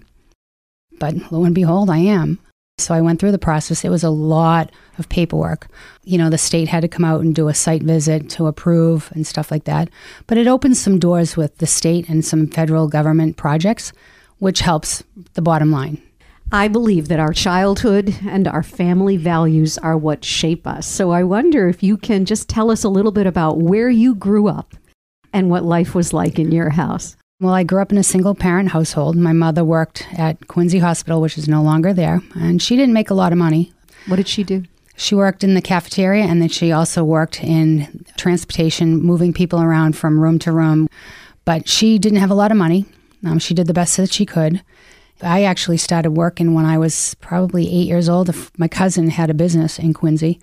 But 1.00 1.32
lo 1.32 1.44
and 1.44 1.56
behold, 1.56 1.90
I 1.90 1.98
am. 1.98 2.40
So 2.78 2.94
I 2.94 3.02
went 3.02 3.20
through 3.20 3.32
the 3.32 3.38
process. 3.38 3.86
It 3.86 3.90
was 3.90 4.04
a 4.04 4.10
lot 4.10 4.70
of 4.98 5.08
paperwork. 5.08 5.68
You 6.04 6.18
know, 6.18 6.30
the 6.30 6.38
state 6.38 6.68
had 6.68 6.82
to 6.82 6.90
come 6.90 7.06
out 7.06 7.22
and 7.22 7.34
do 7.34 7.48
a 7.48 7.54
site 7.54 7.84
visit 7.84 8.30
to 8.32 8.48
approve 8.48 9.12
and 9.16 9.26
stuff 9.26 9.50
like 9.50 9.64
that. 9.64 9.90
But 10.28 10.38
it 10.38 10.48
opens 10.48 10.80
some 10.80 11.00
doors 11.00 11.38
with 11.38 11.58
the 11.60 11.68
state 11.68 12.10
and 12.10 12.26
some 12.26 12.48
federal 12.48 12.90
government 12.90 13.38
projects, 13.38 13.94
which 14.40 14.60
helps 14.60 15.04
the 15.34 15.42
bottom 15.42 15.72
line. 15.72 16.02
I 16.52 16.68
believe 16.68 17.08
that 17.08 17.20
our 17.20 17.34
childhood 17.34 18.16
and 18.28 18.48
our 18.48 18.62
family 18.62 19.18
values 19.18 19.78
are 19.78 19.98
what 19.98 20.24
shape 20.24 20.68
us. 20.68 20.86
So 20.86 21.12
I 21.12 21.24
wonder 21.24 21.68
if 21.70 21.82
you 21.82 21.98
can 21.98 22.26
just 22.26 22.50
tell 22.50 22.70
us 22.70 22.84
a 22.84 22.90
little 22.90 23.12
bit 23.12 23.26
about 23.26 23.58
where 23.58 23.90
you 23.90 24.16
grew 24.16 24.48
up 24.48 24.76
and 25.34 25.50
what 25.50 25.64
life 25.64 25.96
was 25.96 26.14
like 26.14 26.38
in 26.38 26.52
your 26.52 26.70
house. 26.70 27.16
Well, 27.42 27.54
I 27.54 27.64
grew 27.64 27.82
up 27.82 27.92
in 27.92 27.98
a 27.98 28.04
single 28.04 28.34
parent 28.34 28.70
household. 28.70 29.18
My 29.18 29.34
mother 29.34 29.66
worked 29.66 30.08
at 30.18 30.48
Quincy 30.48 30.80
Hospital, 30.80 31.20
which 31.20 31.38
is 31.38 31.50
no 31.50 31.62
longer 31.62 31.94
there, 31.94 32.22
and 32.34 32.62
she 32.62 32.78
didn't 32.78 32.94
make 32.94 33.10
a 33.10 33.14
lot 33.14 33.34
of 33.34 33.38
money. 33.38 33.74
What 34.08 34.16
did 34.16 34.30
she 34.30 34.44
do? 34.44 34.64
She 34.96 35.16
worked 35.16 35.44
in 35.44 35.54
the 35.54 35.62
cafeteria 35.62 36.24
and 36.24 36.42
then 36.42 36.48
she 36.48 36.72
also 36.72 37.04
worked 37.04 37.44
in 37.44 38.06
transportation, 38.16 39.02
moving 39.02 39.34
people 39.34 39.62
around 39.62 39.98
from 39.98 40.18
room 40.18 40.40
to 40.40 40.54
room. 40.54 40.88
But 41.44 41.68
she 41.68 42.00
didn't 42.00 42.20
have 42.20 42.32
a 42.32 42.36
lot 42.36 42.52
of 42.52 42.58
money. 42.58 42.86
Um, 43.26 43.40
she 43.40 43.54
did 43.54 43.68
the 43.68 43.74
best 43.74 43.98
that 43.98 44.14
she 44.14 44.26
could. 44.26 44.62
I 45.22 45.44
actually 45.44 45.78
started 45.78 46.12
working 46.12 46.54
when 46.54 46.66
I 46.66 46.78
was 46.78 47.16
probably 47.16 47.68
eight 47.68 47.88
years 47.88 48.08
old. 48.08 48.34
My 48.58 48.70
cousin 48.70 49.10
had 49.10 49.30
a 49.30 49.34
business 49.34 49.78
in 49.78 49.94
Quincy, 49.94 50.40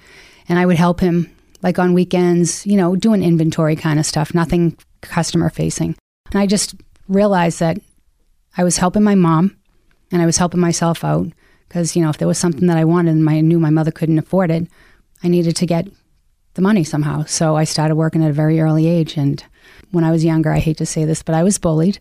and 0.48 0.58
I 0.58 0.66
would 0.66 0.76
help 0.76 1.00
him 1.00 1.34
like 1.62 1.78
on 1.78 1.94
weekends, 1.94 2.66
you 2.66 2.76
know, 2.76 2.96
doing 2.96 3.22
inventory 3.22 3.76
kind 3.76 3.98
of 3.98 4.04
stuff, 4.04 4.34
nothing 4.34 4.76
customer 5.00 5.48
facing. 5.48 5.96
And 6.32 6.40
I 6.40 6.46
just 6.46 6.74
realized 7.08 7.60
that 7.60 7.78
I 8.56 8.64
was 8.64 8.78
helping 8.78 9.02
my 9.02 9.14
mom 9.14 9.56
and 10.10 10.22
I 10.22 10.26
was 10.26 10.38
helping 10.38 10.60
myself 10.60 11.04
out 11.04 11.28
because, 11.68 11.94
you 11.94 12.02
know, 12.02 12.10
if 12.10 12.18
there 12.18 12.28
was 12.28 12.38
something 12.38 12.66
that 12.66 12.76
I 12.76 12.84
wanted 12.84 13.12
and 13.12 13.28
I 13.28 13.40
knew 13.40 13.60
my 13.60 13.70
mother 13.70 13.90
couldn't 13.90 14.18
afford 14.18 14.50
it, 14.50 14.66
I 15.22 15.28
needed 15.28 15.56
to 15.56 15.66
get 15.66 15.88
the 16.54 16.62
money 16.62 16.84
somehow. 16.84 17.24
So 17.24 17.56
I 17.56 17.64
started 17.64 17.96
working 17.96 18.22
at 18.22 18.30
a 18.30 18.34
very 18.34 18.60
early 18.60 18.86
age. 18.86 19.16
And 19.16 19.42
when 19.90 20.04
I 20.04 20.10
was 20.10 20.24
younger, 20.24 20.52
I 20.52 20.58
hate 20.58 20.78
to 20.78 20.86
say 20.86 21.04
this, 21.04 21.22
but 21.22 21.34
I 21.34 21.42
was 21.42 21.58
bullied. 21.58 21.98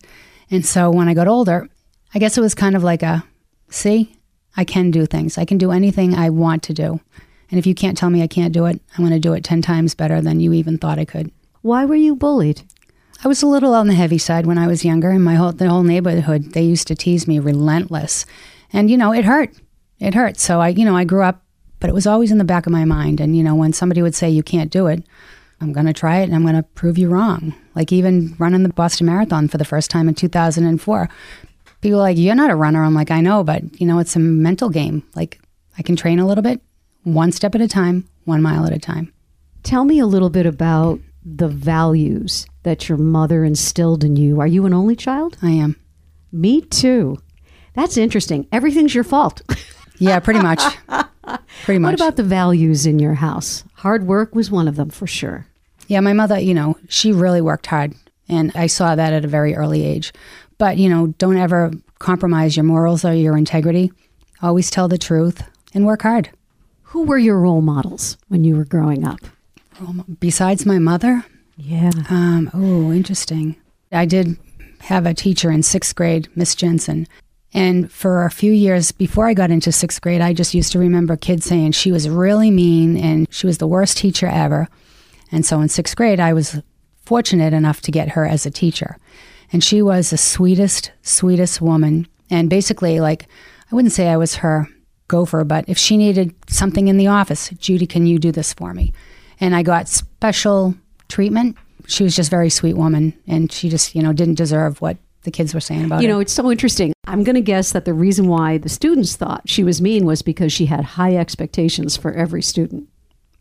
And 0.50 0.64
so 0.64 0.90
when 0.90 1.08
I 1.08 1.14
got 1.14 1.28
older, 1.28 1.68
I 2.14 2.18
guess 2.18 2.36
it 2.36 2.42
was 2.42 2.54
kind 2.54 2.76
of 2.76 2.82
like 2.82 3.02
a 3.02 3.24
see, 3.70 4.14
I 4.56 4.64
can 4.64 4.90
do 4.90 5.06
things. 5.06 5.38
I 5.38 5.44
can 5.46 5.56
do 5.56 5.70
anything 5.70 6.14
I 6.14 6.28
want 6.30 6.62
to 6.64 6.74
do. 6.74 7.00
And 7.50 7.58
if 7.58 7.66
you 7.66 7.74
can't 7.74 7.96
tell 7.96 8.10
me 8.10 8.22
I 8.22 8.26
can't 8.26 8.52
do 8.52 8.66
it, 8.66 8.80
I'm 8.92 9.04
going 9.04 9.12
to 9.12 9.18
do 9.18 9.32
it 9.34 9.44
10 9.44 9.62
times 9.62 9.94
better 9.94 10.20
than 10.20 10.40
you 10.40 10.52
even 10.52 10.78
thought 10.78 10.98
I 10.98 11.04
could. 11.04 11.30
Why 11.62 11.84
were 11.84 11.94
you 11.94 12.16
bullied? 12.16 12.62
I 13.24 13.28
was 13.28 13.42
a 13.42 13.46
little 13.46 13.72
on 13.72 13.86
the 13.86 13.94
heavy 13.94 14.18
side 14.18 14.46
when 14.46 14.58
I 14.58 14.66
was 14.66 14.84
younger, 14.84 15.10
and 15.10 15.22
my 15.22 15.36
whole 15.36 15.52
the 15.52 15.68
whole 15.68 15.84
neighborhood 15.84 16.52
they 16.52 16.62
used 16.62 16.88
to 16.88 16.96
tease 16.96 17.28
me 17.28 17.38
relentless, 17.38 18.26
and 18.72 18.90
you 18.90 18.96
know 18.96 19.12
it 19.12 19.24
hurt. 19.24 19.50
It 20.00 20.14
hurt. 20.14 20.40
So 20.40 20.60
I, 20.60 20.68
you 20.70 20.84
know, 20.84 20.96
I 20.96 21.04
grew 21.04 21.22
up, 21.22 21.44
but 21.78 21.88
it 21.88 21.94
was 21.94 22.06
always 22.06 22.32
in 22.32 22.38
the 22.38 22.44
back 22.44 22.66
of 22.66 22.72
my 22.72 22.84
mind. 22.84 23.20
And 23.20 23.36
you 23.36 23.44
know, 23.44 23.54
when 23.54 23.72
somebody 23.72 24.02
would 24.02 24.16
say 24.16 24.28
you 24.28 24.42
can't 24.42 24.72
do 24.72 24.88
it, 24.88 25.04
I'm 25.60 25.72
going 25.72 25.86
to 25.86 25.92
try 25.92 26.18
it, 26.18 26.24
and 26.24 26.34
I'm 26.34 26.42
going 26.42 26.56
to 26.56 26.64
prove 26.64 26.98
you 26.98 27.08
wrong. 27.08 27.54
Like 27.76 27.92
even 27.92 28.34
running 28.40 28.64
the 28.64 28.70
Boston 28.70 29.06
Marathon 29.06 29.46
for 29.46 29.58
the 29.58 29.64
first 29.64 29.88
time 29.88 30.08
in 30.08 30.16
2004, 30.16 31.08
people 31.80 32.00
like, 32.00 32.18
"You're 32.18 32.34
not 32.34 32.50
a 32.50 32.56
runner." 32.56 32.82
I'm 32.82 32.94
like, 32.94 33.12
"I 33.12 33.20
know, 33.20 33.44
but 33.44 33.80
you 33.80 33.86
know, 33.86 34.00
it's 34.00 34.16
a 34.16 34.18
mental 34.18 34.68
game. 34.68 35.04
Like 35.14 35.38
I 35.78 35.82
can 35.82 35.94
train 35.94 36.18
a 36.18 36.26
little 36.26 36.42
bit, 36.42 36.60
one 37.04 37.30
step 37.30 37.54
at 37.54 37.60
a 37.60 37.68
time, 37.68 38.08
one 38.24 38.42
mile 38.42 38.66
at 38.66 38.72
a 38.72 38.80
time." 38.80 39.12
Tell 39.62 39.84
me 39.84 40.00
a 40.00 40.06
little 40.06 40.30
bit 40.30 40.44
about 40.44 40.98
the 41.24 41.48
values 41.48 42.46
that 42.62 42.88
your 42.88 42.98
mother 42.98 43.44
instilled 43.44 44.04
in 44.04 44.16
you. 44.16 44.40
Are 44.40 44.46
you 44.46 44.66
an 44.66 44.74
only 44.74 44.96
child? 44.96 45.36
I 45.42 45.50
am. 45.50 45.76
Me 46.30 46.60
too. 46.60 47.18
That's 47.74 47.96
interesting. 47.96 48.46
Everything's 48.52 48.94
your 48.94 49.04
fault. 49.04 49.42
Yeah, 49.98 50.18
pretty 50.18 50.40
much. 50.40 50.60
pretty 51.62 51.78
much. 51.78 51.92
What 51.92 51.94
about 51.94 52.16
the 52.16 52.24
values 52.24 52.86
in 52.86 52.98
your 52.98 53.14
house? 53.14 53.62
Hard 53.74 54.04
work 54.08 54.34
was 54.34 54.50
one 54.50 54.66
of 54.66 54.74
them 54.74 54.90
for 54.90 55.06
sure. 55.06 55.46
Yeah, 55.86 56.00
my 56.00 56.12
mother, 56.12 56.40
you 56.40 56.54
know, 56.54 56.76
she 56.88 57.12
really 57.12 57.40
worked 57.40 57.66
hard. 57.66 57.94
And 58.28 58.50
I 58.56 58.66
saw 58.66 58.96
that 58.96 59.12
at 59.12 59.24
a 59.24 59.28
very 59.28 59.54
early 59.54 59.84
age. 59.84 60.12
But, 60.58 60.76
you 60.76 60.88
know, 60.88 61.08
don't 61.18 61.36
ever 61.36 61.70
compromise 62.00 62.56
your 62.56 62.64
morals 62.64 63.04
or 63.04 63.14
your 63.14 63.36
integrity. 63.36 63.92
Always 64.40 64.70
tell 64.72 64.88
the 64.88 64.98
truth 64.98 65.44
and 65.72 65.86
work 65.86 66.02
hard. 66.02 66.30
Who 66.84 67.04
were 67.04 67.18
your 67.18 67.38
role 67.38 67.62
models 67.62 68.16
when 68.26 68.42
you 68.42 68.56
were 68.56 68.64
growing 68.64 69.06
up? 69.06 69.20
Besides 70.20 70.66
my 70.66 70.78
mother, 70.78 71.24
Yeah. 71.56 71.90
Um, 72.08 72.50
oh, 72.54 72.92
interesting. 72.92 73.56
I 73.92 74.06
did 74.06 74.36
have 74.80 75.06
a 75.06 75.14
teacher 75.14 75.50
in 75.50 75.62
sixth 75.62 75.94
grade, 75.94 76.28
Miss 76.34 76.54
Jensen. 76.54 77.06
And 77.54 77.92
for 77.92 78.24
a 78.24 78.30
few 78.30 78.52
years 78.52 78.92
before 78.92 79.26
I 79.26 79.34
got 79.34 79.50
into 79.50 79.70
sixth 79.70 80.00
grade, 80.00 80.22
I 80.22 80.32
just 80.32 80.54
used 80.54 80.72
to 80.72 80.78
remember 80.78 81.16
kids 81.16 81.44
saying 81.44 81.72
she 81.72 81.92
was 81.92 82.08
really 82.08 82.50
mean 82.50 82.96
and 82.96 83.26
she 83.30 83.46
was 83.46 83.58
the 83.58 83.66
worst 83.66 83.98
teacher 83.98 84.26
ever. 84.26 84.68
And 85.30 85.44
so 85.44 85.60
in 85.60 85.68
sixth 85.68 85.94
grade, 85.94 86.18
I 86.20 86.32
was 86.32 86.60
fortunate 87.04 87.52
enough 87.52 87.82
to 87.82 87.90
get 87.90 88.10
her 88.10 88.26
as 88.26 88.46
a 88.46 88.50
teacher. 88.50 88.96
And 89.52 89.62
she 89.62 89.82
was 89.82 90.10
the 90.10 90.16
sweetest, 90.18 90.92
sweetest 91.02 91.60
woman. 91.60 92.08
And 92.30 92.48
basically, 92.48 93.00
like, 93.00 93.26
I 93.70 93.74
wouldn't 93.74 93.92
say 93.92 94.08
I 94.08 94.16
was 94.16 94.36
her 94.36 94.66
gopher, 95.08 95.44
but 95.44 95.66
if 95.68 95.76
she 95.76 95.98
needed 95.98 96.34
something 96.48 96.88
in 96.88 96.96
the 96.96 97.08
office, 97.08 97.50
Judy, 97.50 97.86
can 97.86 98.06
you 98.06 98.18
do 98.18 98.32
this 98.32 98.54
for 98.54 98.72
me? 98.72 98.94
And 99.42 99.56
I 99.56 99.62
got 99.62 99.88
special 99.88 100.74
treatment. 101.08 101.56
She 101.88 102.04
was 102.04 102.14
just 102.14 102.28
a 102.28 102.30
very 102.30 102.48
sweet 102.48 102.76
woman, 102.76 103.12
and 103.26 103.50
she 103.50 103.68
just, 103.68 103.94
you 103.94 104.02
know, 104.02 104.12
didn't 104.12 104.36
deserve 104.36 104.80
what 104.80 104.96
the 105.24 105.32
kids 105.32 105.52
were 105.52 105.60
saying 105.60 105.84
about 105.84 105.96
her. 105.96 106.02
You 106.02 106.08
her. 106.08 106.14
know, 106.14 106.20
it's 106.20 106.32
so 106.32 106.50
interesting. 106.50 106.92
I'm 107.08 107.24
going 107.24 107.34
to 107.34 107.42
guess 107.42 107.72
that 107.72 107.84
the 107.84 107.92
reason 107.92 108.28
why 108.28 108.58
the 108.58 108.68
students 108.68 109.16
thought 109.16 109.42
she 109.48 109.64
was 109.64 109.82
mean 109.82 110.06
was 110.06 110.22
because 110.22 110.52
she 110.52 110.66
had 110.66 110.84
high 110.84 111.16
expectations 111.16 111.96
for 111.96 112.12
every 112.12 112.40
student. 112.40 112.88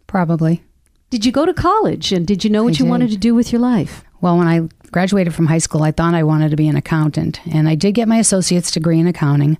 Probably. 0.08 0.64
Did 1.12 1.24
you 1.24 1.32
go 1.32 1.46
to 1.46 1.54
college 1.54 2.12
and 2.12 2.26
did 2.26 2.44
you 2.44 2.50
know 2.50 2.64
what 2.64 2.74
I 2.74 2.80
you 2.80 2.86
did. 2.86 2.90
wanted 2.90 3.10
to 3.12 3.18
do 3.18 3.36
with 3.36 3.52
your 3.52 3.62
life? 3.62 4.04
Well, 4.22 4.38
when 4.38 4.48
I 4.48 4.68
graduated 4.92 5.36
from 5.36 5.48
high 5.48 5.60
school, 5.60 5.84
I 5.84 5.92
thought 5.92 6.16
I 6.16 6.24
wanted 6.24 6.50
to 6.50 6.56
be 6.56 6.68
an 6.68 6.76
accountant, 6.76 7.46
and 7.46 7.70
I 7.70 7.76
did 7.76 7.94
get 7.94 8.08
my 8.08 8.18
associate's 8.18 8.72
degree 8.72 9.00
in 9.00 9.08
accounting, 9.08 9.58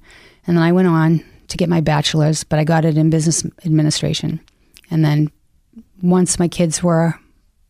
and 0.48 0.58
then 0.58 0.64
I 0.64 0.72
went 0.72 0.88
on 0.88 1.24
to 1.50 1.58
get 1.58 1.70
my 1.70 1.82
bachelor's, 1.82 2.44
but 2.44 2.58
I 2.58 2.64
got 2.64 2.86
it 2.86 2.98
in 2.98 3.10
business 3.10 3.46
administration. 3.66 4.40
And 4.90 5.06
then 5.06 5.32
once 6.02 6.40
my 6.40 6.48
kids 6.48 6.84
were 6.84 7.16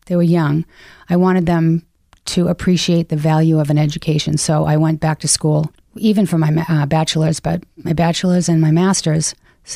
they 0.06 0.16
were 0.16 0.22
young, 0.22 0.64
I 1.08 1.16
wanted 1.16 1.46
them 1.46 1.86
to 2.24 2.48
appreciate 2.48 3.08
the 3.08 3.16
value 3.16 3.58
of 3.58 3.70
an 3.70 3.78
education. 3.78 4.36
So 4.36 4.64
I 4.64 4.76
went 4.76 5.00
back 5.00 5.20
to 5.20 5.28
school, 5.28 5.72
even 5.96 6.26
for 6.26 6.38
my 6.38 6.64
uh, 6.68 6.86
bachelor's, 6.86 7.40
but 7.40 7.62
my 7.76 7.92
bachelor's 7.92 8.48
and 8.48 8.60
my 8.60 8.70
master's, 8.70 9.34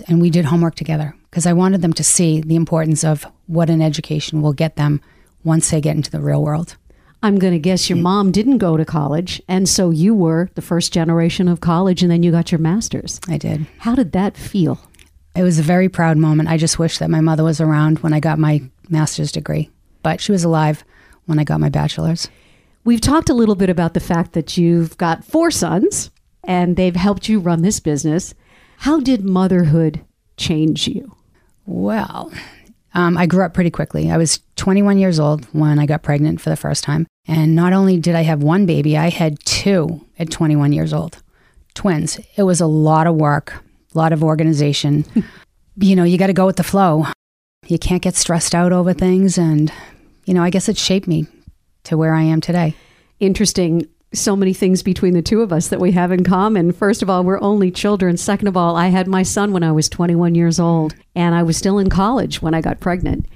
and 0.09 0.21
we 0.21 0.31
did 0.31 0.45
homework 0.45 0.75
together 0.75 1.15
because 1.31 1.47
I 1.47 1.53
wanted 1.53 1.83
them 1.83 1.93
to 1.95 2.05
see 2.05 2.41
the 2.41 2.57
importance 2.57 3.05
of 3.05 3.27
what 3.47 3.71
an 3.71 3.83
education 3.83 4.43
will 4.43 4.53
get 4.53 4.77
them 4.77 5.01
once 5.45 5.71
they 5.71 5.81
get 5.81 5.97
into 5.97 6.11
the 6.11 6.21
real 6.21 6.43
world. 6.43 6.77
I'm 7.23 7.39
going 7.39 7.53
to 7.53 7.59
guess 7.59 7.89
your 7.89 7.99
mom 7.99 8.31
didn't 8.31 8.59
go 8.59 8.77
to 8.77 8.85
college, 8.85 9.43
and 9.49 9.69
so 9.69 9.91
you 9.91 10.15
were 10.15 10.49
the 10.55 10.63
first 10.63 10.93
generation 10.93 11.49
of 11.49 11.61
college, 11.61 12.03
and 12.03 12.11
then 12.11 12.23
you 12.23 12.31
got 12.31 12.53
your 12.53 12.59
master's. 12.59 13.21
I 13.29 13.39
did. 13.39 13.67
How 13.79 13.95
did 13.95 14.13
that 14.13 14.37
feel? 14.37 14.79
It 15.37 15.43
was 15.43 15.59
a 15.59 15.63
very 15.63 15.89
proud 15.89 16.17
moment. 16.17 16.49
I 16.49 16.57
just 16.57 16.79
wish 16.79 16.99
that 16.99 17.11
my 17.11 17.21
mother 17.21 17.45
was 17.45 17.61
around 17.61 17.99
when 17.99 18.15
I 18.15 18.21
got 18.21 18.39
my 18.39 18.63
master's 18.89 19.31
degree, 19.31 19.71
but 20.03 20.21
she 20.21 20.33
was 20.33 20.45
alive 20.45 20.83
when 21.27 21.39
I 21.39 21.45
got 21.45 21.61
my 21.61 21.69
bachelor's. 21.69 22.29
We've 22.85 23.01
talked 23.01 23.29
a 23.29 23.35
little 23.35 23.55
bit 23.55 23.69
about 23.69 23.95
the 23.95 24.01
fact 24.01 24.33
that 24.33 24.57
you've 24.57 24.97
got 24.97 25.25
four 25.25 25.51
sons, 25.51 26.11
and 26.45 26.77
they've 26.77 26.97
helped 26.97 27.29
you 27.29 27.39
run 27.39 27.61
this 27.61 27.81
business. 27.81 28.33
How 28.79 28.99
did 29.01 29.25
motherhood 29.25 30.05
change 30.39 30.89
you? 30.89 31.15
Well, 31.67 32.33
um, 32.95 33.19
I 33.19 33.27
grew 33.27 33.45
up 33.45 33.53
pretty 33.53 33.71
quickly. 33.71 34.11
I 34.11 34.17
was 34.17 34.41
21 34.57 34.99
years 34.99 35.21
old 35.21 35.45
when 35.47 35.79
I 35.79 35.85
got 35.85 36.03
pregnant 36.03 36.41
for 36.41 36.49
the 36.49 36.57
first 36.57 36.83
time. 36.83 37.07
And 37.29 37.55
not 37.55 37.75
only 37.75 37.99
did 37.99 38.15
I 38.15 38.23
have 38.23 38.43
one 38.43 38.65
baby, 38.65 38.97
I 38.97 39.11
had 39.11 39.45
two 39.45 40.01
at 40.19 40.31
21 40.31 40.73
years 40.73 40.95
old 40.95 41.23
twins. 41.75 42.19
It 42.37 42.45
was 42.45 42.61
a 42.61 42.67
lot 42.67 43.07
of 43.07 43.17
work, 43.17 43.63
a 43.97 43.99
lot 43.99 44.13
of 44.13 44.23
organization. 44.23 45.05
you 45.77 45.97
know, 45.97 46.05
you 46.05 46.19
got 46.19 46.29
to 46.29 46.33
go 46.33 46.47
with 46.47 46.57
the 46.57 46.63
flow. 46.63 47.07
You 47.67 47.79
can't 47.79 48.03
get 48.03 48.15
stressed 48.15 48.55
out 48.55 48.73
over 48.73 48.93
things. 48.93 49.39
And, 49.39 49.73
you 50.25 50.35
know, 50.35 50.43
I 50.43 50.51
guess 50.51 50.69
it 50.69 50.79
shaped 50.79 51.09
me 51.09 51.27
to 51.85 51.97
where 51.97 52.15
I 52.15 52.23
am 52.23 52.41
today. 52.41 52.75
Interesting. 53.19 53.89
So 54.13 54.37
many 54.37 54.55
things 54.55 54.83
between 54.83 55.15
the 55.15 55.23
two 55.23 55.43
of 55.43 55.53
us 55.53 55.69
that 55.69 55.81
we 55.81 55.93
have 55.93 56.13
in 56.13 56.23
common. 56.23 56.73
First 56.73 57.03
of 57.03 57.11
all, 57.11 57.25
we're 57.25 57.41
only 57.41 57.71
children. 57.71 58.17
Second 58.17 58.49
of 58.49 58.57
all, 58.57 58.77
I 58.77 58.89
had 58.89 59.09
my 59.09 59.23
son 59.25 59.53
when 59.53 59.65
I 59.65 59.73
was 59.73 59.89
21 59.89 60.35
years 60.35 60.61
old, 60.61 60.95
and 61.15 61.35
I 61.35 61.43
was 61.43 61.57
still 61.57 61.79
in 61.79 61.91
college 61.91 62.41
when 62.41 62.55
I 62.55 62.61
got 62.61 62.81
pregnant. 62.81 63.27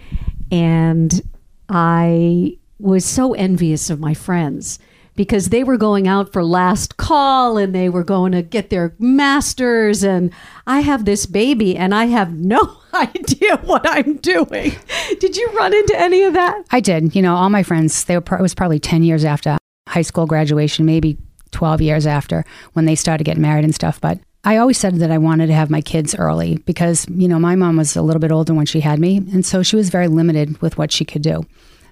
And 0.53 1.21
I 1.69 2.57
was 2.79 3.05
so 3.05 3.35
envious 3.35 3.91
of 3.91 4.01
my 4.01 4.15
friends 4.15 4.79
because 5.21 5.51
they 5.51 5.63
were 5.63 5.77
going 5.77 6.09
out 6.09 6.33
for 6.33 6.43
last 6.43 6.97
call 6.97 7.59
and 7.59 7.75
they 7.75 7.91
were 7.91 8.03
going 8.03 8.33
to 8.33 8.41
get 8.41 8.71
their 8.71 8.95
masters 8.99 10.03
and 10.03 10.33
I 10.67 10.81
have 10.81 11.05
this 11.05 11.27
baby 11.27 11.77
and 11.77 11.95
I 11.95 12.07
have 12.07 12.33
no 12.33 12.79
idea 12.95 13.59
what 13.59 13.87
I'm 13.87 14.17
doing. 14.17 14.73
Did 15.19 15.37
you 15.37 15.47
run 15.53 15.75
into 15.75 16.01
any 16.01 16.23
of 16.23 16.33
that? 16.33 16.65
I 16.71 16.81
did. 16.81 17.15
You 17.15 17.21
know, 17.21 17.37
all 17.37 17.51
my 17.51 17.63
friends, 17.63 18.05
they 18.05 18.17
were, 18.17 18.23
pro- 18.23 18.39
it 18.39 18.41
was 18.41 18.55
probably 18.55 18.79
10 18.79 19.03
years 19.03 19.27
after 19.27 19.59
high 19.91 20.01
school 20.01 20.25
graduation, 20.25 20.87
maybe 20.87 21.19
12 21.51 21.83
years 21.83 22.07
after 22.07 22.43
when 22.73 22.87
they 22.87 22.95
started 22.95 23.25
getting 23.25 23.43
married 23.43 23.65
and 23.65 23.75
stuff. 23.75 24.01
But 24.01 24.21
I 24.45 24.57
always 24.57 24.79
said 24.79 24.95
that 25.01 25.11
I 25.11 25.19
wanted 25.19 25.49
to 25.49 25.55
have 25.55 25.69
my 25.69 25.83
kids 25.83 26.15
early 26.15 26.57
because, 26.65 27.07
you 27.11 27.29
know, 27.29 27.39
my 27.39 27.57
mom 27.57 27.77
was 27.77 27.95
a 27.95 28.01
little 28.01 28.21
bit 28.21 28.33
older 28.33 28.55
when 28.55 28.65
she 28.65 28.81
had 28.81 28.99
me. 28.99 29.19
And 29.19 29.45
so 29.45 29.63
she 29.63 29.77
was 29.77 29.91
very 29.91 30.09
limited 30.09 30.63
with 30.63 30.79
what 30.79 30.91
she 30.91 31.05
could 31.05 31.21
do. 31.21 31.45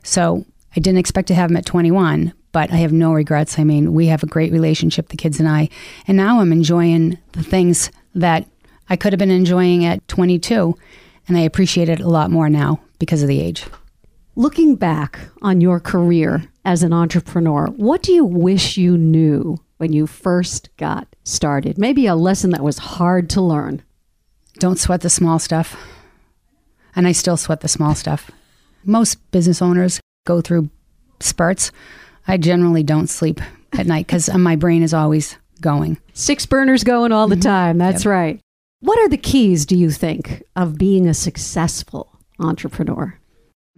So 0.02 0.46
I 0.74 0.80
didn't 0.80 0.98
expect 0.98 1.28
to 1.28 1.34
have 1.34 1.50
them 1.50 1.58
at 1.58 1.66
21, 1.66 2.32
but 2.52 2.72
I 2.72 2.76
have 2.76 2.92
no 2.92 3.12
regrets. 3.12 3.58
I 3.58 3.64
mean, 3.64 3.92
we 3.92 4.06
have 4.06 4.22
a 4.22 4.26
great 4.26 4.52
relationship, 4.52 5.08
the 5.08 5.16
kids 5.16 5.38
and 5.38 5.48
I. 5.48 5.68
And 6.06 6.16
now 6.16 6.40
I'm 6.40 6.52
enjoying 6.52 7.18
the 7.32 7.42
things 7.42 7.90
that 8.14 8.46
I 8.88 8.96
could 8.96 9.12
have 9.12 9.18
been 9.18 9.30
enjoying 9.30 9.84
at 9.84 10.06
22. 10.08 10.76
And 11.26 11.36
I 11.36 11.40
appreciate 11.40 11.88
it 11.88 12.00
a 12.00 12.08
lot 12.08 12.30
more 12.30 12.48
now 12.48 12.80
because 12.98 13.22
of 13.22 13.28
the 13.28 13.40
age. 13.40 13.66
Looking 14.34 14.76
back 14.76 15.18
on 15.42 15.60
your 15.60 15.80
career 15.80 16.44
as 16.64 16.82
an 16.82 16.92
entrepreneur. 16.92 17.66
What 17.66 18.02
do 18.02 18.12
you 18.12 18.24
wish 18.24 18.76
you 18.76 18.96
knew 18.96 19.58
when 19.78 19.92
you 19.92 20.06
first 20.06 20.68
got 20.76 21.08
started? 21.24 21.78
Maybe 21.78 22.06
a 22.06 22.14
lesson 22.14 22.50
that 22.50 22.62
was 22.62 22.78
hard 22.78 23.28
to 23.30 23.40
learn. 23.40 23.82
Don't 24.58 24.78
sweat 24.78 25.00
the 25.02 25.10
small 25.10 25.38
stuff. 25.38 25.76
And 26.94 27.06
I 27.06 27.12
still 27.12 27.36
sweat 27.36 27.60
the 27.60 27.68
small 27.68 27.94
stuff. 27.94 28.30
Most 28.84 29.30
business 29.30 29.60
owners 29.60 30.00
go 30.26 30.40
through 30.40 30.70
spurts. 31.20 31.72
I 32.28 32.36
generally 32.36 32.82
don't 32.82 33.08
sleep 33.08 33.40
at 33.72 33.86
night 33.86 34.06
because 34.06 34.32
my 34.34 34.54
brain 34.54 34.82
is 34.82 34.92
always 34.92 35.36
going. 35.60 35.98
Six 36.12 36.46
burners 36.46 36.84
going 36.84 37.10
all 37.10 37.26
the 37.26 37.36
time. 37.36 37.78
That's 37.78 38.06
right. 38.06 38.38
What 38.80 38.98
are 39.00 39.08
the 39.08 39.16
keys, 39.16 39.66
do 39.66 39.76
you 39.76 39.90
think, 39.90 40.42
of 40.54 40.78
being 40.78 41.08
a 41.08 41.14
successful 41.14 42.12
entrepreneur? 42.38 43.18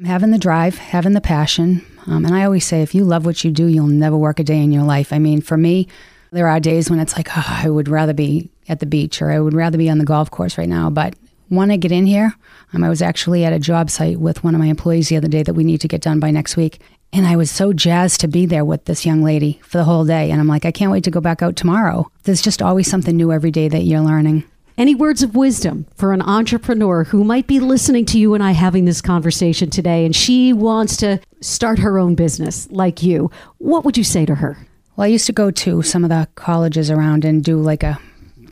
Having 0.05 0.33
the 0.33 0.39
drive, 0.39 0.79
having 0.79 1.13
the 1.13 1.21
passion. 1.21 1.85
Um, 2.07 2.25
and 2.25 2.35
I 2.35 2.45
always 2.45 2.67
say, 2.67 2.83
if 2.83 2.95
you 2.95 3.05
love 3.05 3.25
what 3.25 3.45
you 3.45 3.51
do, 3.51 3.67
you'll 3.67 3.87
never 3.87 4.17
work 4.17 4.41
a 4.41 4.45
day 4.45 4.59
in 4.59 4.73
your 4.73 4.83
life. 4.83 5.13
I 5.13 5.19
mean, 5.19 5.41
for 5.41 5.57
me, 5.57 5.89
there 6.33 6.49
are 6.49 6.61
days 6.61 6.91
when 6.91 7.01
it's 7.01 7.17
like, 7.17 7.29
oh, 7.37 7.45
I 7.47 7.71
would 7.71 7.89
rather 7.89 8.15
be 8.15 8.51
at 8.69 8.81
the 8.81 8.87
beach 8.87 9.23
or 9.23 9.31
I 9.31 9.41
would 9.41 9.55
rather 9.55 9.79
be 9.79 9.91
on 9.91 9.99
the 9.99 10.05
golf 10.05 10.31
course 10.31 10.59
right 10.59 10.69
now. 10.69 10.91
But 10.91 11.15
when 11.49 11.71
I 11.71 11.77
get 11.77 11.93
in 11.93 12.07
here, 12.07 12.35
um, 12.73 12.85
I 12.85 12.89
was 12.89 13.03
actually 13.03 13.45
at 13.45 13.53
a 13.53 13.59
job 13.59 13.91
site 13.91 14.19
with 14.19 14.43
one 14.43 14.55
of 14.55 14.61
my 14.61 14.69
employees 14.69 15.09
the 15.09 15.17
other 15.17 15.29
day 15.29 15.43
that 15.43 15.55
we 15.55 15.65
need 15.65 15.81
to 15.83 15.89
get 15.89 16.01
done 16.01 16.21
by 16.21 16.31
next 16.31 16.57
week. 16.57 16.81
And 17.13 17.27
I 17.27 17.37
was 17.37 17.51
so 17.51 17.73
jazzed 17.73 18.21
to 18.21 18.29
be 18.29 18.47
there 18.47 18.65
with 18.65 18.85
this 18.85 19.05
young 19.05 19.23
lady 19.23 19.61
for 19.65 19.79
the 19.79 19.85
whole 19.85 20.05
day. 20.05 20.31
And 20.31 20.41
I'm 20.41 20.47
like, 20.47 20.65
I 20.65 20.71
can't 20.71 20.93
wait 20.93 21.05
to 21.05 21.11
go 21.11 21.21
back 21.21 21.43
out 21.43 21.57
tomorrow. 21.57 22.11
There's 22.23 22.43
just 22.43 22.63
always 22.63 22.89
something 22.89 23.17
new 23.17 23.33
every 23.33 23.51
day 23.51 23.69
that 23.69 23.83
you're 23.83 24.01
learning. 24.01 24.45
Any 24.79 24.95
words 24.95 25.23
of 25.23 25.35
wisdom 25.35 25.87
for 25.97 26.13
an 26.13 26.23
entrepreneur 26.23 27.05
who 27.05 27.25
might 27.25 27.47
be 27.47 27.61
listening 27.61 28.07
to 28.07 28.19
you 28.19 28.35
and 28.35 28.43
I 28.43 28.53
having 28.53 28.85
this 28.85 29.03
conversation 29.03 29.69
today 29.69 30.07
and 30.07 30.15
she 30.15 30.53
wants 30.53 30.97
to 30.99 31.21
start 31.41 31.81
her 31.81 31.99
own 31.99 32.15
business 32.15 32.71
like 32.71 33.03
you? 33.03 33.31
What 33.59 33.85
would 33.85 33.99
you 33.99 34.05
say 34.05 34.25
to 34.25 34.37
her? 34.37 34.57
Well, 34.97 35.05
I 35.05 35.09
used 35.09 35.27
to 35.27 35.33
go 35.33 35.51
to 35.51 35.83
some 35.83 36.05
of 36.05 36.11
the 36.11 36.29
colleges 36.35 36.91
around 36.91 37.25
and 37.25 37.45
do 37.45 37.61
like 37.61 37.83
a 37.83 37.99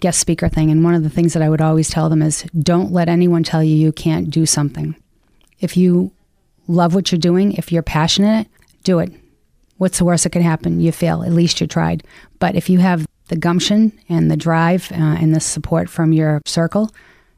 guest 0.00 0.18
speaker 0.18 0.48
thing. 0.48 0.70
And 0.70 0.84
one 0.84 0.94
of 0.94 1.02
the 1.02 1.10
things 1.10 1.32
that 1.32 1.42
I 1.42 1.48
would 1.48 1.60
always 1.60 1.88
tell 1.88 2.08
them 2.08 2.22
is 2.22 2.42
don't 2.58 2.92
let 2.92 3.08
anyone 3.08 3.44
tell 3.44 3.62
you 3.62 3.74
you 3.74 3.92
can't 3.92 4.30
do 4.30 4.46
something. 4.46 4.96
If 5.60 5.76
you 5.76 6.12
love 6.68 6.94
what 6.94 7.10
you're 7.10 7.18
doing, 7.18 7.52
if 7.54 7.72
you're 7.72 7.82
passionate, 7.82 8.46
do 8.84 9.00
it. 9.00 9.10
What's 9.78 9.98
the 9.98 10.04
worst 10.04 10.24
that 10.24 10.30
can 10.30 10.42
happen? 10.42 10.80
You 10.80 10.92
fail. 10.92 11.22
At 11.22 11.32
least 11.32 11.60
you 11.60 11.66
tried. 11.66 12.04
But 12.38 12.54
if 12.54 12.68
you 12.68 12.78
have 12.78 13.06
the 13.28 13.36
gumption 13.36 13.92
and 14.08 14.30
the 14.30 14.36
drive 14.36 14.90
uh, 14.92 14.96
and 14.96 15.34
the 15.34 15.40
support 15.40 15.88
from 15.88 16.12
your 16.12 16.40
circle, 16.46 16.90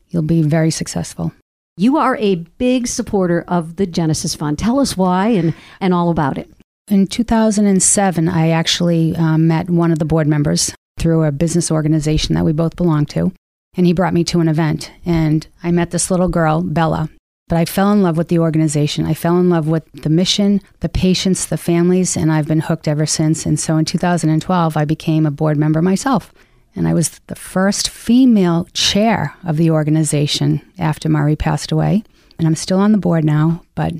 you'll 0.08 0.22
be 0.22 0.42
very 0.42 0.70
successful. 0.70 1.32
You 1.76 1.96
are 1.96 2.16
a 2.16 2.36
big 2.36 2.86
supporter 2.86 3.44
of 3.48 3.76
the 3.76 3.86
Genesis 3.86 4.34
Fund. 4.34 4.58
Tell 4.58 4.80
us 4.80 4.96
why 4.96 5.28
and, 5.28 5.54
and 5.80 5.94
all 5.94 6.10
about 6.10 6.38
it. 6.38 6.50
In 6.88 7.06
2007, 7.06 8.28
I 8.28 8.50
actually 8.50 9.14
um, 9.16 9.46
met 9.46 9.70
one 9.70 9.92
of 9.92 9.98
the 9.98 10.04
board 10.04 10.26
members 10.26 10.74
through 10.98 11.24
a 11.24 11.32
business 11.32 11.70
organization 11.70 12.34
that 12.34 12.44
we 12.44 12.52
both 12.52 12.76
belong 12.76 13.06
to. 13.06 13.32
And 13.76 13.86
he 13.86 13.92
brought 13.92 14.14
me 14.14 14.24
to 14.24 14.40
an 14.40 14.48
event. 14.48 14.90
And 15.06 15.46
I 15.62 15.70
met 15.70 15.90
this 15.90 16.10
little 16.10 16.28
girl, 16.28 16.62
Bella, 16.62 17.08
but 17.50 17.58
I 17.58 17.64
fell 17.64 17.90
in 17.90 18.00
love 18.00 18.16
with 18.16 18.28
the 18.28 18.38
organization. 18.38 19.06
I 19.06 19.12
fell 19.12 19.36
in 19.40 19.50
love 19.50 19.66
with 19.66 19.82
the 19.90 20.08
mission, 20.08 20.60
the 20.78 20.88
patients, 20.88 21.46
the 21.46 21.56
families, 21.56 22.16
and 22.16 22.30
I've 22.30 22.46
been 22.46 22.60
hooked 22.60 22.86
ever 22.86 23.06
since. 23.06 23.44
And 23.44 23.58
so 23.58 23.76
in 23.76 23.84
2012, 23.84 24.76
I 24.76 24.84
became 24.84 25.26
a 25.26 25.32
board 25.32 25.56
member 25.56 25.82
myself. 25.82 26.32
And 26.76 26.86
I 26.86 26.94
was 26.94 27.18
the 27.26 27.34
first 27.34 27.88
female 27.88 28.68
chair 28.72 29.34
of 29.44 29.56
the 29.56 29.68
organization 29.68 30.62
after 30.78 31.08
Murray 31.08 31.34
passed 31.34 31.72
away. 31.72 32.04
And 32.38 32.46
I'm 32.46 32.54
still 32.54 32.78
on 32.78 32.92
the 32.92 32.98
board 32.98 33.24
now, 33.24 33.64
but 33.74 33.94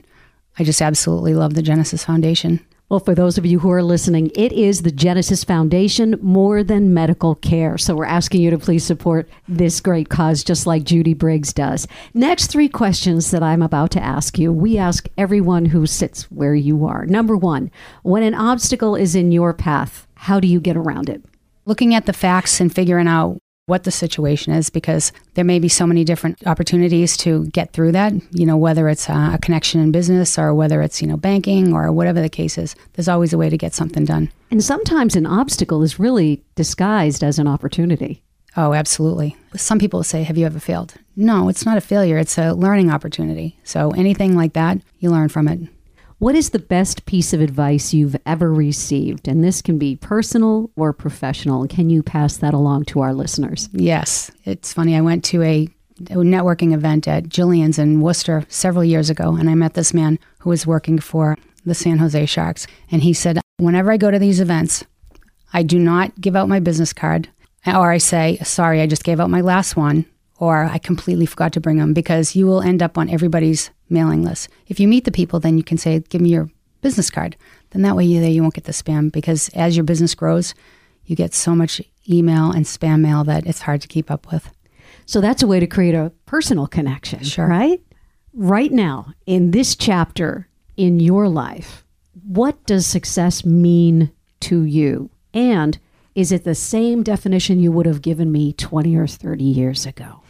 I 0.57 0.63
just 0.63 0.81
absolutely 0.81 1.35
love 1.35 1.55
the 1.55 1.63
Genesis 1.63 2.05
Foundation. 2.05 2.65
Well, 2.91 2.99
for 2.99 3.15
those 3.15 3.39
of 3.39 3.47
you 3.47 3.61
who 3.61 3.71
are 3.71 3.85
listening, 3.85 4.33
it 4.35 4.51
is 4.51 4.83
the 4.83 4.91
Genesis 4.91 5.45
Foundation 5.45 6.19
more 6.21 6.65
than 6.65 6.93
medical 6.93 7.37
care. 7.37 7.79
So 7.79 7.95
we're 7.95 8.05
asking 8.05 8.43
you 8.43 8.51
to 8.51 8.59
please 8.59 8.83
support 8.83 9.29
this 9.47 9.81
great 9.81 10.09
cause 10.09 10.43
just 10.43 10.67
like 10.67 10.83
Judy 10.83 11.15
Briggs 11.15 11.53
does. 11.53 11.87
Next 12.15 12.49
three 12.49 12.69
questions 12.69 13.31
that 13.31 13.45
I'm 13.45 13.63
about 13.63 13.93
to 13.93 14.03
ask 14.03 14.41
you, 14.41 14.53
we 14.53 14.77
ask 14.77 15.07
everyone 15.17 15.67
who 15.67 15.87
sits 15.87 16.25
where 16.33 16.57
you 16.57 16.85
are. 16.85 17.07
Number 17.07 17.37
one, 17.37 17.71
when 18.03 18.25
an 18.25 18.35
obstacle 18.35 18.97
is 18.97 19.15
in 19.15 19.31
your 19.31 19.55
path, 19.55 20.09
how 20.15 20.41
do 20.41 20.49
you 20.49 20.59
get 20.59 20.77
around 20.77 21.09
it? 21.09 21.25
Looking 21.67 21.95
at 21.95 22.07
the 22.07 22.13
facts 22.13 22.59
and 22.59 22.75
figuring 22.75 23.07
out 23.07 23.39
what 23.71 23.85
the 23.85 23.91
situation 23.93 24.53
is 24.53 24.69
because 24.69 25.13
there 25.35 25.45
may 25.45 25.61
be 25.61 25.69
so 25.69 25.87
many 25.87 26.05
different 26.05 26.45
opportunities 26.45 27.17
to 27.17 27.47
get 27.47 27.73
through 27.73 27.93
that 27.93 28.13
you 28.33 28.45
know 28.45 28.57
whether 28.57 28.89
it's 28.89 29.09
uh, 29.09 29.31
a, 29.33 29.39
connection 29.39 29.81
in 29.81 29.93
business 29.93 30.37
or 30.37 30.53
whether 30.53 30.83
it's 30.83 31.01
you 31.01 31.07
know 31.07 31.17
banking 31.17 31.73
or 31.73 31.93
whatever 31.93 32.21
the 32.21 32.29
case 32.29 32.59
is 32.59 32.75
there's 32.95 33.09
always 33.09 33.33
a 33.33 33.39
way 33.39 33.49
to 33.49 33.57
get 33.57 33.73
something 33.73 34.05
done. 34.05 34.31
And 34.51 34.63
sometimes 34.65 35.15
an 35.15 35.25
obstacle 35.25 35.85
is 35.85 36.01
really 36.01 36.43
disguised 36.57 37.23
as 37.23 37.39
an 37.39 37.47
opportunity. 37.47 38.23
Oh 38.57 38.75
absolutely. 38.75 39.37
Some 39.55 39.79
people 39.79 40.03
say 40.03 40.25
have 40.25 40.37
you 40.37 40.47
ever 40.47 40.59
failed? 40.59 40.95
No 41.15 41.49
it's 41.49 41.65
not 41.65 41.79
a 41.79 41.81
failure 41.81 42.19
it's 42.19 42.39
a 42.39 42.53
learning 42.53 42.91
opportunity. 42.91 43.57
So 43.63 43.93
anything 43.93 44.35
like 44.35 44.55
that 44.55 44.79
you 44.99 45.11
learn 45.11 45.29
from 45.29 45.47
it 45.47 45.61
what 46.21 46.35
is 46.35 46.51
the 46.51 46.59
best 46.59 47.07
piece 47.07 47.33
of 47.33 47.41
advice 47.41 47.95
you've 47.95 48.15
ever 48.27 48.53
received? 48.53 49.27
And 49.27 49.43
this 49.43 49.63
can 49.63 49.79
be 49.79 49.97
personal 49.97 50.71
or 50.77 50.93
professional. 50.93 51.67
Can 51.67 51.89
you 51.89 52.03
pass 52.03 52.37
that 52.37 52.53
along 52.53 52.85
to 52.87 53.01
our 53.01 53.15
listeners? 53.15 53.71
Yes. 53.73 54.31
It's 54.45 54.71
funny. 54.73 54.95
I 54.97 55.01
went 55.01 55.25
to 55.25 55.43
a, 55.43 55.69
networking 56.01 56.73
event 56.73 57.07
at 57.07 57.25
Jillian's 57.25 57.79
in 57.79 58.01
Worcester 58.01 58.47
several 58.49 58.83
years 58.83 59.11
ago, 59.11 59.35
and 59.35 59.51
I 59.51 59.55
met 59.55 59.75
this 59.75 59.93
man 59.93 60.19
who 60.39 60.49
was 60.49 60.67
working 60.67 60.99
for 60.99 61.37
the 61.67 61.75
San 61.75 61.99
Jose 61.99 62.25
Sharks. 62.25 62.67
And 62.91 63.03
he 63.03 63.13
said, 63.13 63.39
Whenever 63.59 63.93
I 63.93 63.99
go 63.99 64.11
to 64.11 64.19
these 64.19 64.41
events, 64.41 64.83
I 65.53 65.63
do 65.63 65.79
not 65.79 66.19
give 66.19 66.37
out 66.37 66.49
my 66.49 66.59
business 66.59 66.95
card, 66.95 67.29
or 67.67 67.91
I 67.91 67.99
say, 67.99 68.39
Sorry, 68.43 68.81
I 68.81 68.87
just 68.87 69.05
gave 69.05 69.21
out 69.21 69.29
my 69.29 69.43
last 69.43 69.77
one 69.77 70.07
or 70.41 70.65
I 70.65 70.79
completely 70.79 71.27
forgot 71.27 71.53
to 71.53 71.61
bring 71.61 71.77
them 71.77 71.93
because 71.93 72.35
you 72.35 72.47
will 72.47 72.63
end 72.63 72.83
up 72.83 72.97
on 72.97 73.11
everybody's 73.11 73.71
mailing 73.91 74.25
list. 74.25 74.49
If 74.67 74.81
you 74.81 74.89
meet 74.89 75.05
the 75.05 75.13
people, 75.13 75.39
then 75.39 75.59
you 75.59 75.63
can 75.63 75.77
say, 75.77 76.01
give 76.09 76.23
me 76.23 76.31
your 76.31 76.51
business 76.81 77.11
card. 77.11 77.37
Then 77.71 77.83
that 77.83 77.95
way 77.95 78.07
you, 78.07 78.23
you 78.23 78.41
won't 78.41 78.55
get 78.55 78.65
the 78.65 78.73
spam 78.73 79.13
because 79.13 79.51
as 79.51 79.77
your 79.77 79.85
business 79.85 80.15
grows, 80.15 80.55
you 81.05 81.15
get 81.15 81.35
so 81.35 81.55
much 81.55 81.83
email 82.09 82.51
and 82.51 82.65
spam 82.65 83.01
mail 83.01 83.23
that 83.25 83.47
it's 83.47 83.61
hard 83.61 83.83
to 83.83 83.89
keep 83.89 84.11
up 84.11 84.33
with. 84.33 84.51
So 85.05 85.21
that's 85.21 85.43
a 85.43 85.47
way 85.47 85.61
to 85.61 85.67
create 85.67 85.95
a 85.95 86.13
personal 86.25 86.67
connection, 86.67 87.23
sure. 87.23 87.47
right? 87.47 87.83
Right 88.33 88.73
now, 88.73 89.13
in 89.27 89.51
this 89.51 89.77
chapter 89.77 90.49
in 90.77 91.01
your 91.01 91.29
life, 91.29 91.85
what 92.25 92.65
does 92.65 92.87
success 92.87 93.45
mean 93.45 94.11
to 94.41 94.63
you? 94.63 95.11
And 95.35 95.79
is 96.15 96.33
it 96.33 96.45
the 96.45 96.55
same 96.55 97.03
definition 97.03 97.61
you 97.61 97.73
would 97.73 97.87
have 97.87 98.03
given 98.03 98.33
me 98.33 98.55
20 98.55 98.97
or 98.97 99.07
30 99.07 99.45
years 99.45 99.85
ago? 99.85 100.23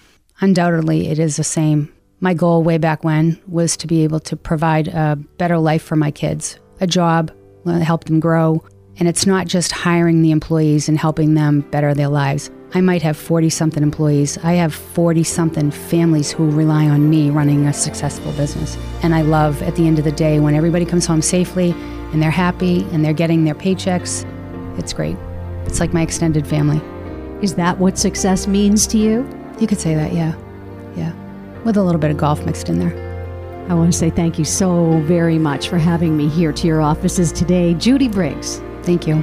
Undoubtedly, 0.42 1.08
it 1.08 1.18
is 1.18 1.36
the 1.36 1.44
same. 1.44 1.92
My 2.20 2.32
goal 2.32 2.62
way 2.62 2.78
back 2.78 3.04
when 3.04 3.38
was 3.46 3.76
to 3.78 3.86
be 3.86 4.04
able 4.04 4.20
to 4.20 4.36
provide 4.36 4.88
a 4.88 5.16
better 5.36 5.58
life 5.58 5.82
for 5.82 5.96
my 5.96 6.10
kids, 6.10 6.58
a 6.80 6.86
job, 6.86 7.30
uh, 7.66 7.78
help 7.80 8.04
them 8.04 8.20
grow. 8.20 8.64
And 8.98 9.08
it's 9.08 9.26
not 9.26 9.46
just 9.46 9.72
hiring 9.72 10.22
the 10.22 10.30
employees 10.30 10.88
and 10.88 10.98
helping 10.98 11.34
them 11.34 11.60
better 11.70 11.94
their 11.94 12.08
lives. 12.08 12.50
I 12.72 12.80
might 12.80 13.02
have 13.02 13.16
40 13.16 13.50
something 13.50 13.82
employees. 13.82 14.38
I 14.38 14.52
have 14.52 14.74
40 14.74 15.24
something 15.24 15.70
families 15.70 16.30
who 16.30 16.50
rely 16.50 16.86
on 16.86 17.10
me 17.10 17.30
running 17.30 17.66
a 17.66 17.72
successful 17.72 18.32
business. 18.32 18.78
And 19.02 19.14
I 19.14 19.22
love 19.22 19.60
at 19.62 19.76
the 19.76 19.86
end 19.86 19.98
of 19.98 20.04
the 20.04 20.12
day 20.12 20.40
when 20.40 20.54
everybody 20.54 20.86
comes 20.86 21.04
home 21.04 21.22
safely 21.22 21.72
and 22.12 22.22
they're 22.22 22.30
happy 22.30 22.84
and 22.92 23.04
they're 23.04 23.12
getting 23.12 23.44
their 23.44 23.54
paychecks. 23.54 24.24
It's 24.78 24.92
great. 24.92 25.16
It's 25.66 25.80
like 25.80 25.92
my 25.92 26.02
extended 26.02 26.46
family. 26.46 26.80
Is 27.42 27.54
that 27.56 27.78
what 27.78 27.98
success 27.98 28.46
means 28.46 28.86
to 28.88 28.98
you? 28.98 29.39
You 29.60 29.66
could 29.66 29.78
say 29.78 29.94
that, 29.94 30.12
yeah. 30.12 30.34
Yeah. 30.96 31.12
With 31.64 31.76
a 31.76 31.82
little 31.82 32.00
bit 32.00 32.10
of 32.10 32.16
golf 32.16 32.44
mixed 32.46 32.68
in 32.68 32.78
there. 32.78 33.10
I 33.68 33.74
want 33.74 33.92
to 33.92 33.96
say 33.96 34.10
thank 34.10 34.38
you 34.38 34.44
so 34.44 34.98
very 35.00 35.38
much 35.38 35.68
for 35.68 35.78
having 35.78 36.16
me 36.16 36.28
here 36.28 36.52
to 36.52 36.66
your 36.66 36.80
offices 36.80 37.30
today, 37.30 37.74
Judy 37.74 38.08
Briggs. 38.08 38.60
Thank 38.82 39.06
you. 39.06 39.16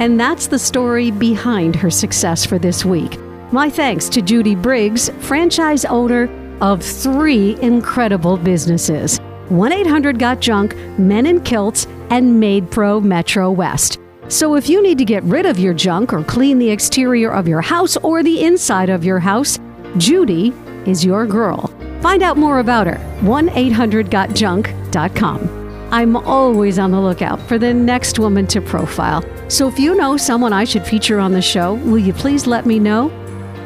And 0.00 0.18
that's 0.18 0.48
the 0.48 0.58
story 0.58 1.10
behind 1.10 1.76
her 1.76 1.90
success 1.90 2.44
for 2.44 2.58
this 2.58 2.84
week. 2.84 3.18
My 3.52 3.70
thanks 3.70 4.08
to 4.08 4.22
Judy 4.22 4.56
Briggs, 4.56 5.10
franchise 5.20 5.84
owner 5.84 6.28
of 6.60 6.82
three 6.82 7.56
incredible 7.60 8.36
businesses 8.36 9.18
1 9.50 9.72
800 9.72 10.18
Got 10.18 10.40
Junk, 10.40 10.74
Men 10.98 11.26
in 11.26 11.40
Kilts, 11.42 11.86
and 12.10 12.42
MaidPro 12.42 13.04
Metro 13.04 13.50
West. 13.52 14.00
So 14.28 14.56
if 14.56 14.70
you 14.70 14.82
need 14.82 14.96
to 14.98 15.04
get 15.04 15.22
rid 15.24 15.44
of 15.44 15.58
your 15.58 15.74
junk 15.74 16.14
or 16.14 16.24
clean 16.24 16.58
the 16.58 16.70
exterior 16.70 17.30
of 17.30 17.46
your 17.46 17.60
house 17.60 17.96
or 17.98 18.22
the 18.22 18.42
inside 18.42 18.88
of 18.88 19.04
your 19.04 19.18
house, 19.18 19.58
Judy 19.98 20.52
is 20.86 21.04
your 21.04 21.26
girl. 21.26 21.68
Find 22.00 22.22
out 22.22 22.36
more 22.36 22.58
about 22.58 22.86
her. 22.86 22.98
1 23.22 23.48
800 23.48 24.10
GotJunk.com. 24.10 25.64
I'm 25.92 26.16
always 26.16 26.78
on 26.78 26.90
the 26.90 27.00
lookout 27.00 27.40
for 27.42 27.58
the 27.58 27.72
next 27.72 28.18
woman 28.18 28.46
to 28.48 28.60
profile. 28.60 29.24
So 29.48 29.68
if 29.68 29.78
you 29.78 29.94
know 29.94 30.16
someone 30.16 30.52
I 30.52 30.64
should 30.64 30.84
feature 30.84 31.20
on 31.20 31.32
the 31.32 31.42
show, 31.42 31.74
will 31.74 31.98
you 31.98 32.12
please 32.12 32.46
let 32.46 32.66
me 32.66 32.78
know? 32.78 33.10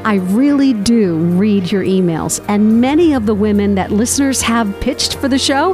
I 0.05 0.17
really 0.17 0.75
do 0.75 1.17
read 1.17 1.73
your 1.73 1.83
emails, 1.85 2.45
and 2.49 2.81
many 2.81 3.15
of 3.15 3.27
the 3.27 3.35
women 3.35 3.75
that 3.77 3.91
listeners 3.91 4.43
have 4.43 4.79
pitched 4.81 5.17
for 5.17 5.29
the 5.29 5.39
show 5.39 5.73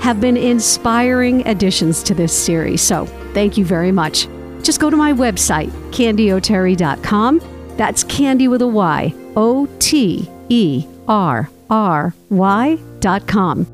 have 0.00 0.20
been 0.20 0.36
inspiring 0.36 1.46
additions 1.46 2.02
to 2.04 2.14
this 2.14 2.32
series. 2.36 2.82
So 2.82 3.06
thank 3.34 3.56
you 3.56 3.64
very 3.64 3.92
much. 3.92 4.28
Just 4.62 4.80
go 4.80 4.90
to 4.90 4.96
my 4.96 5.12
website, 5.12 5.70
candyoterry.com. 5.90 7.40
That's 7.76 8.04
candy 8.04 8.48
with 8.48 8.62
a 8.62 8.66
Y, 8.66 9.12
O 9.36 9.66
T 9.78 10.28
E 10.48 10.84
R 11.06 11.48
R 11.70 12.14
Y 12.30 12.78
dot 13.00 13.26
com. 13.26 13.66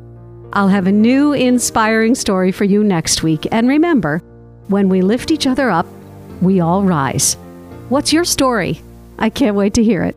I'll 0.52 0.68
have 0.68 0.86
a 0.86 0.92
new 0.92 1.32
inspiring 1.32 2.14
story 2.14 2.52
for 2.52 2.64
you 2.64 2.84
next 2.84 3.22
week. 3.22 3.46
And 3.50 3.68
remember, 3.68 4.18
when 4.68 4.88
we 4.88 5.00
lift 5.00 5.30
each 5.30 5.46
other 5.46 5.70
up, 5.70 5.86
we 6.42 6.60
all 6.60 6.82
rise. 6.82 7.34
What's 7.88 8.12
your 8.12 8.24
story? 8.24 8.82
I 9.18 9.30
can't 9.30 9.56
wait 9.56 9.74
to 9.74 9.84
hear 9.84 10.02
it. 10.02 10.16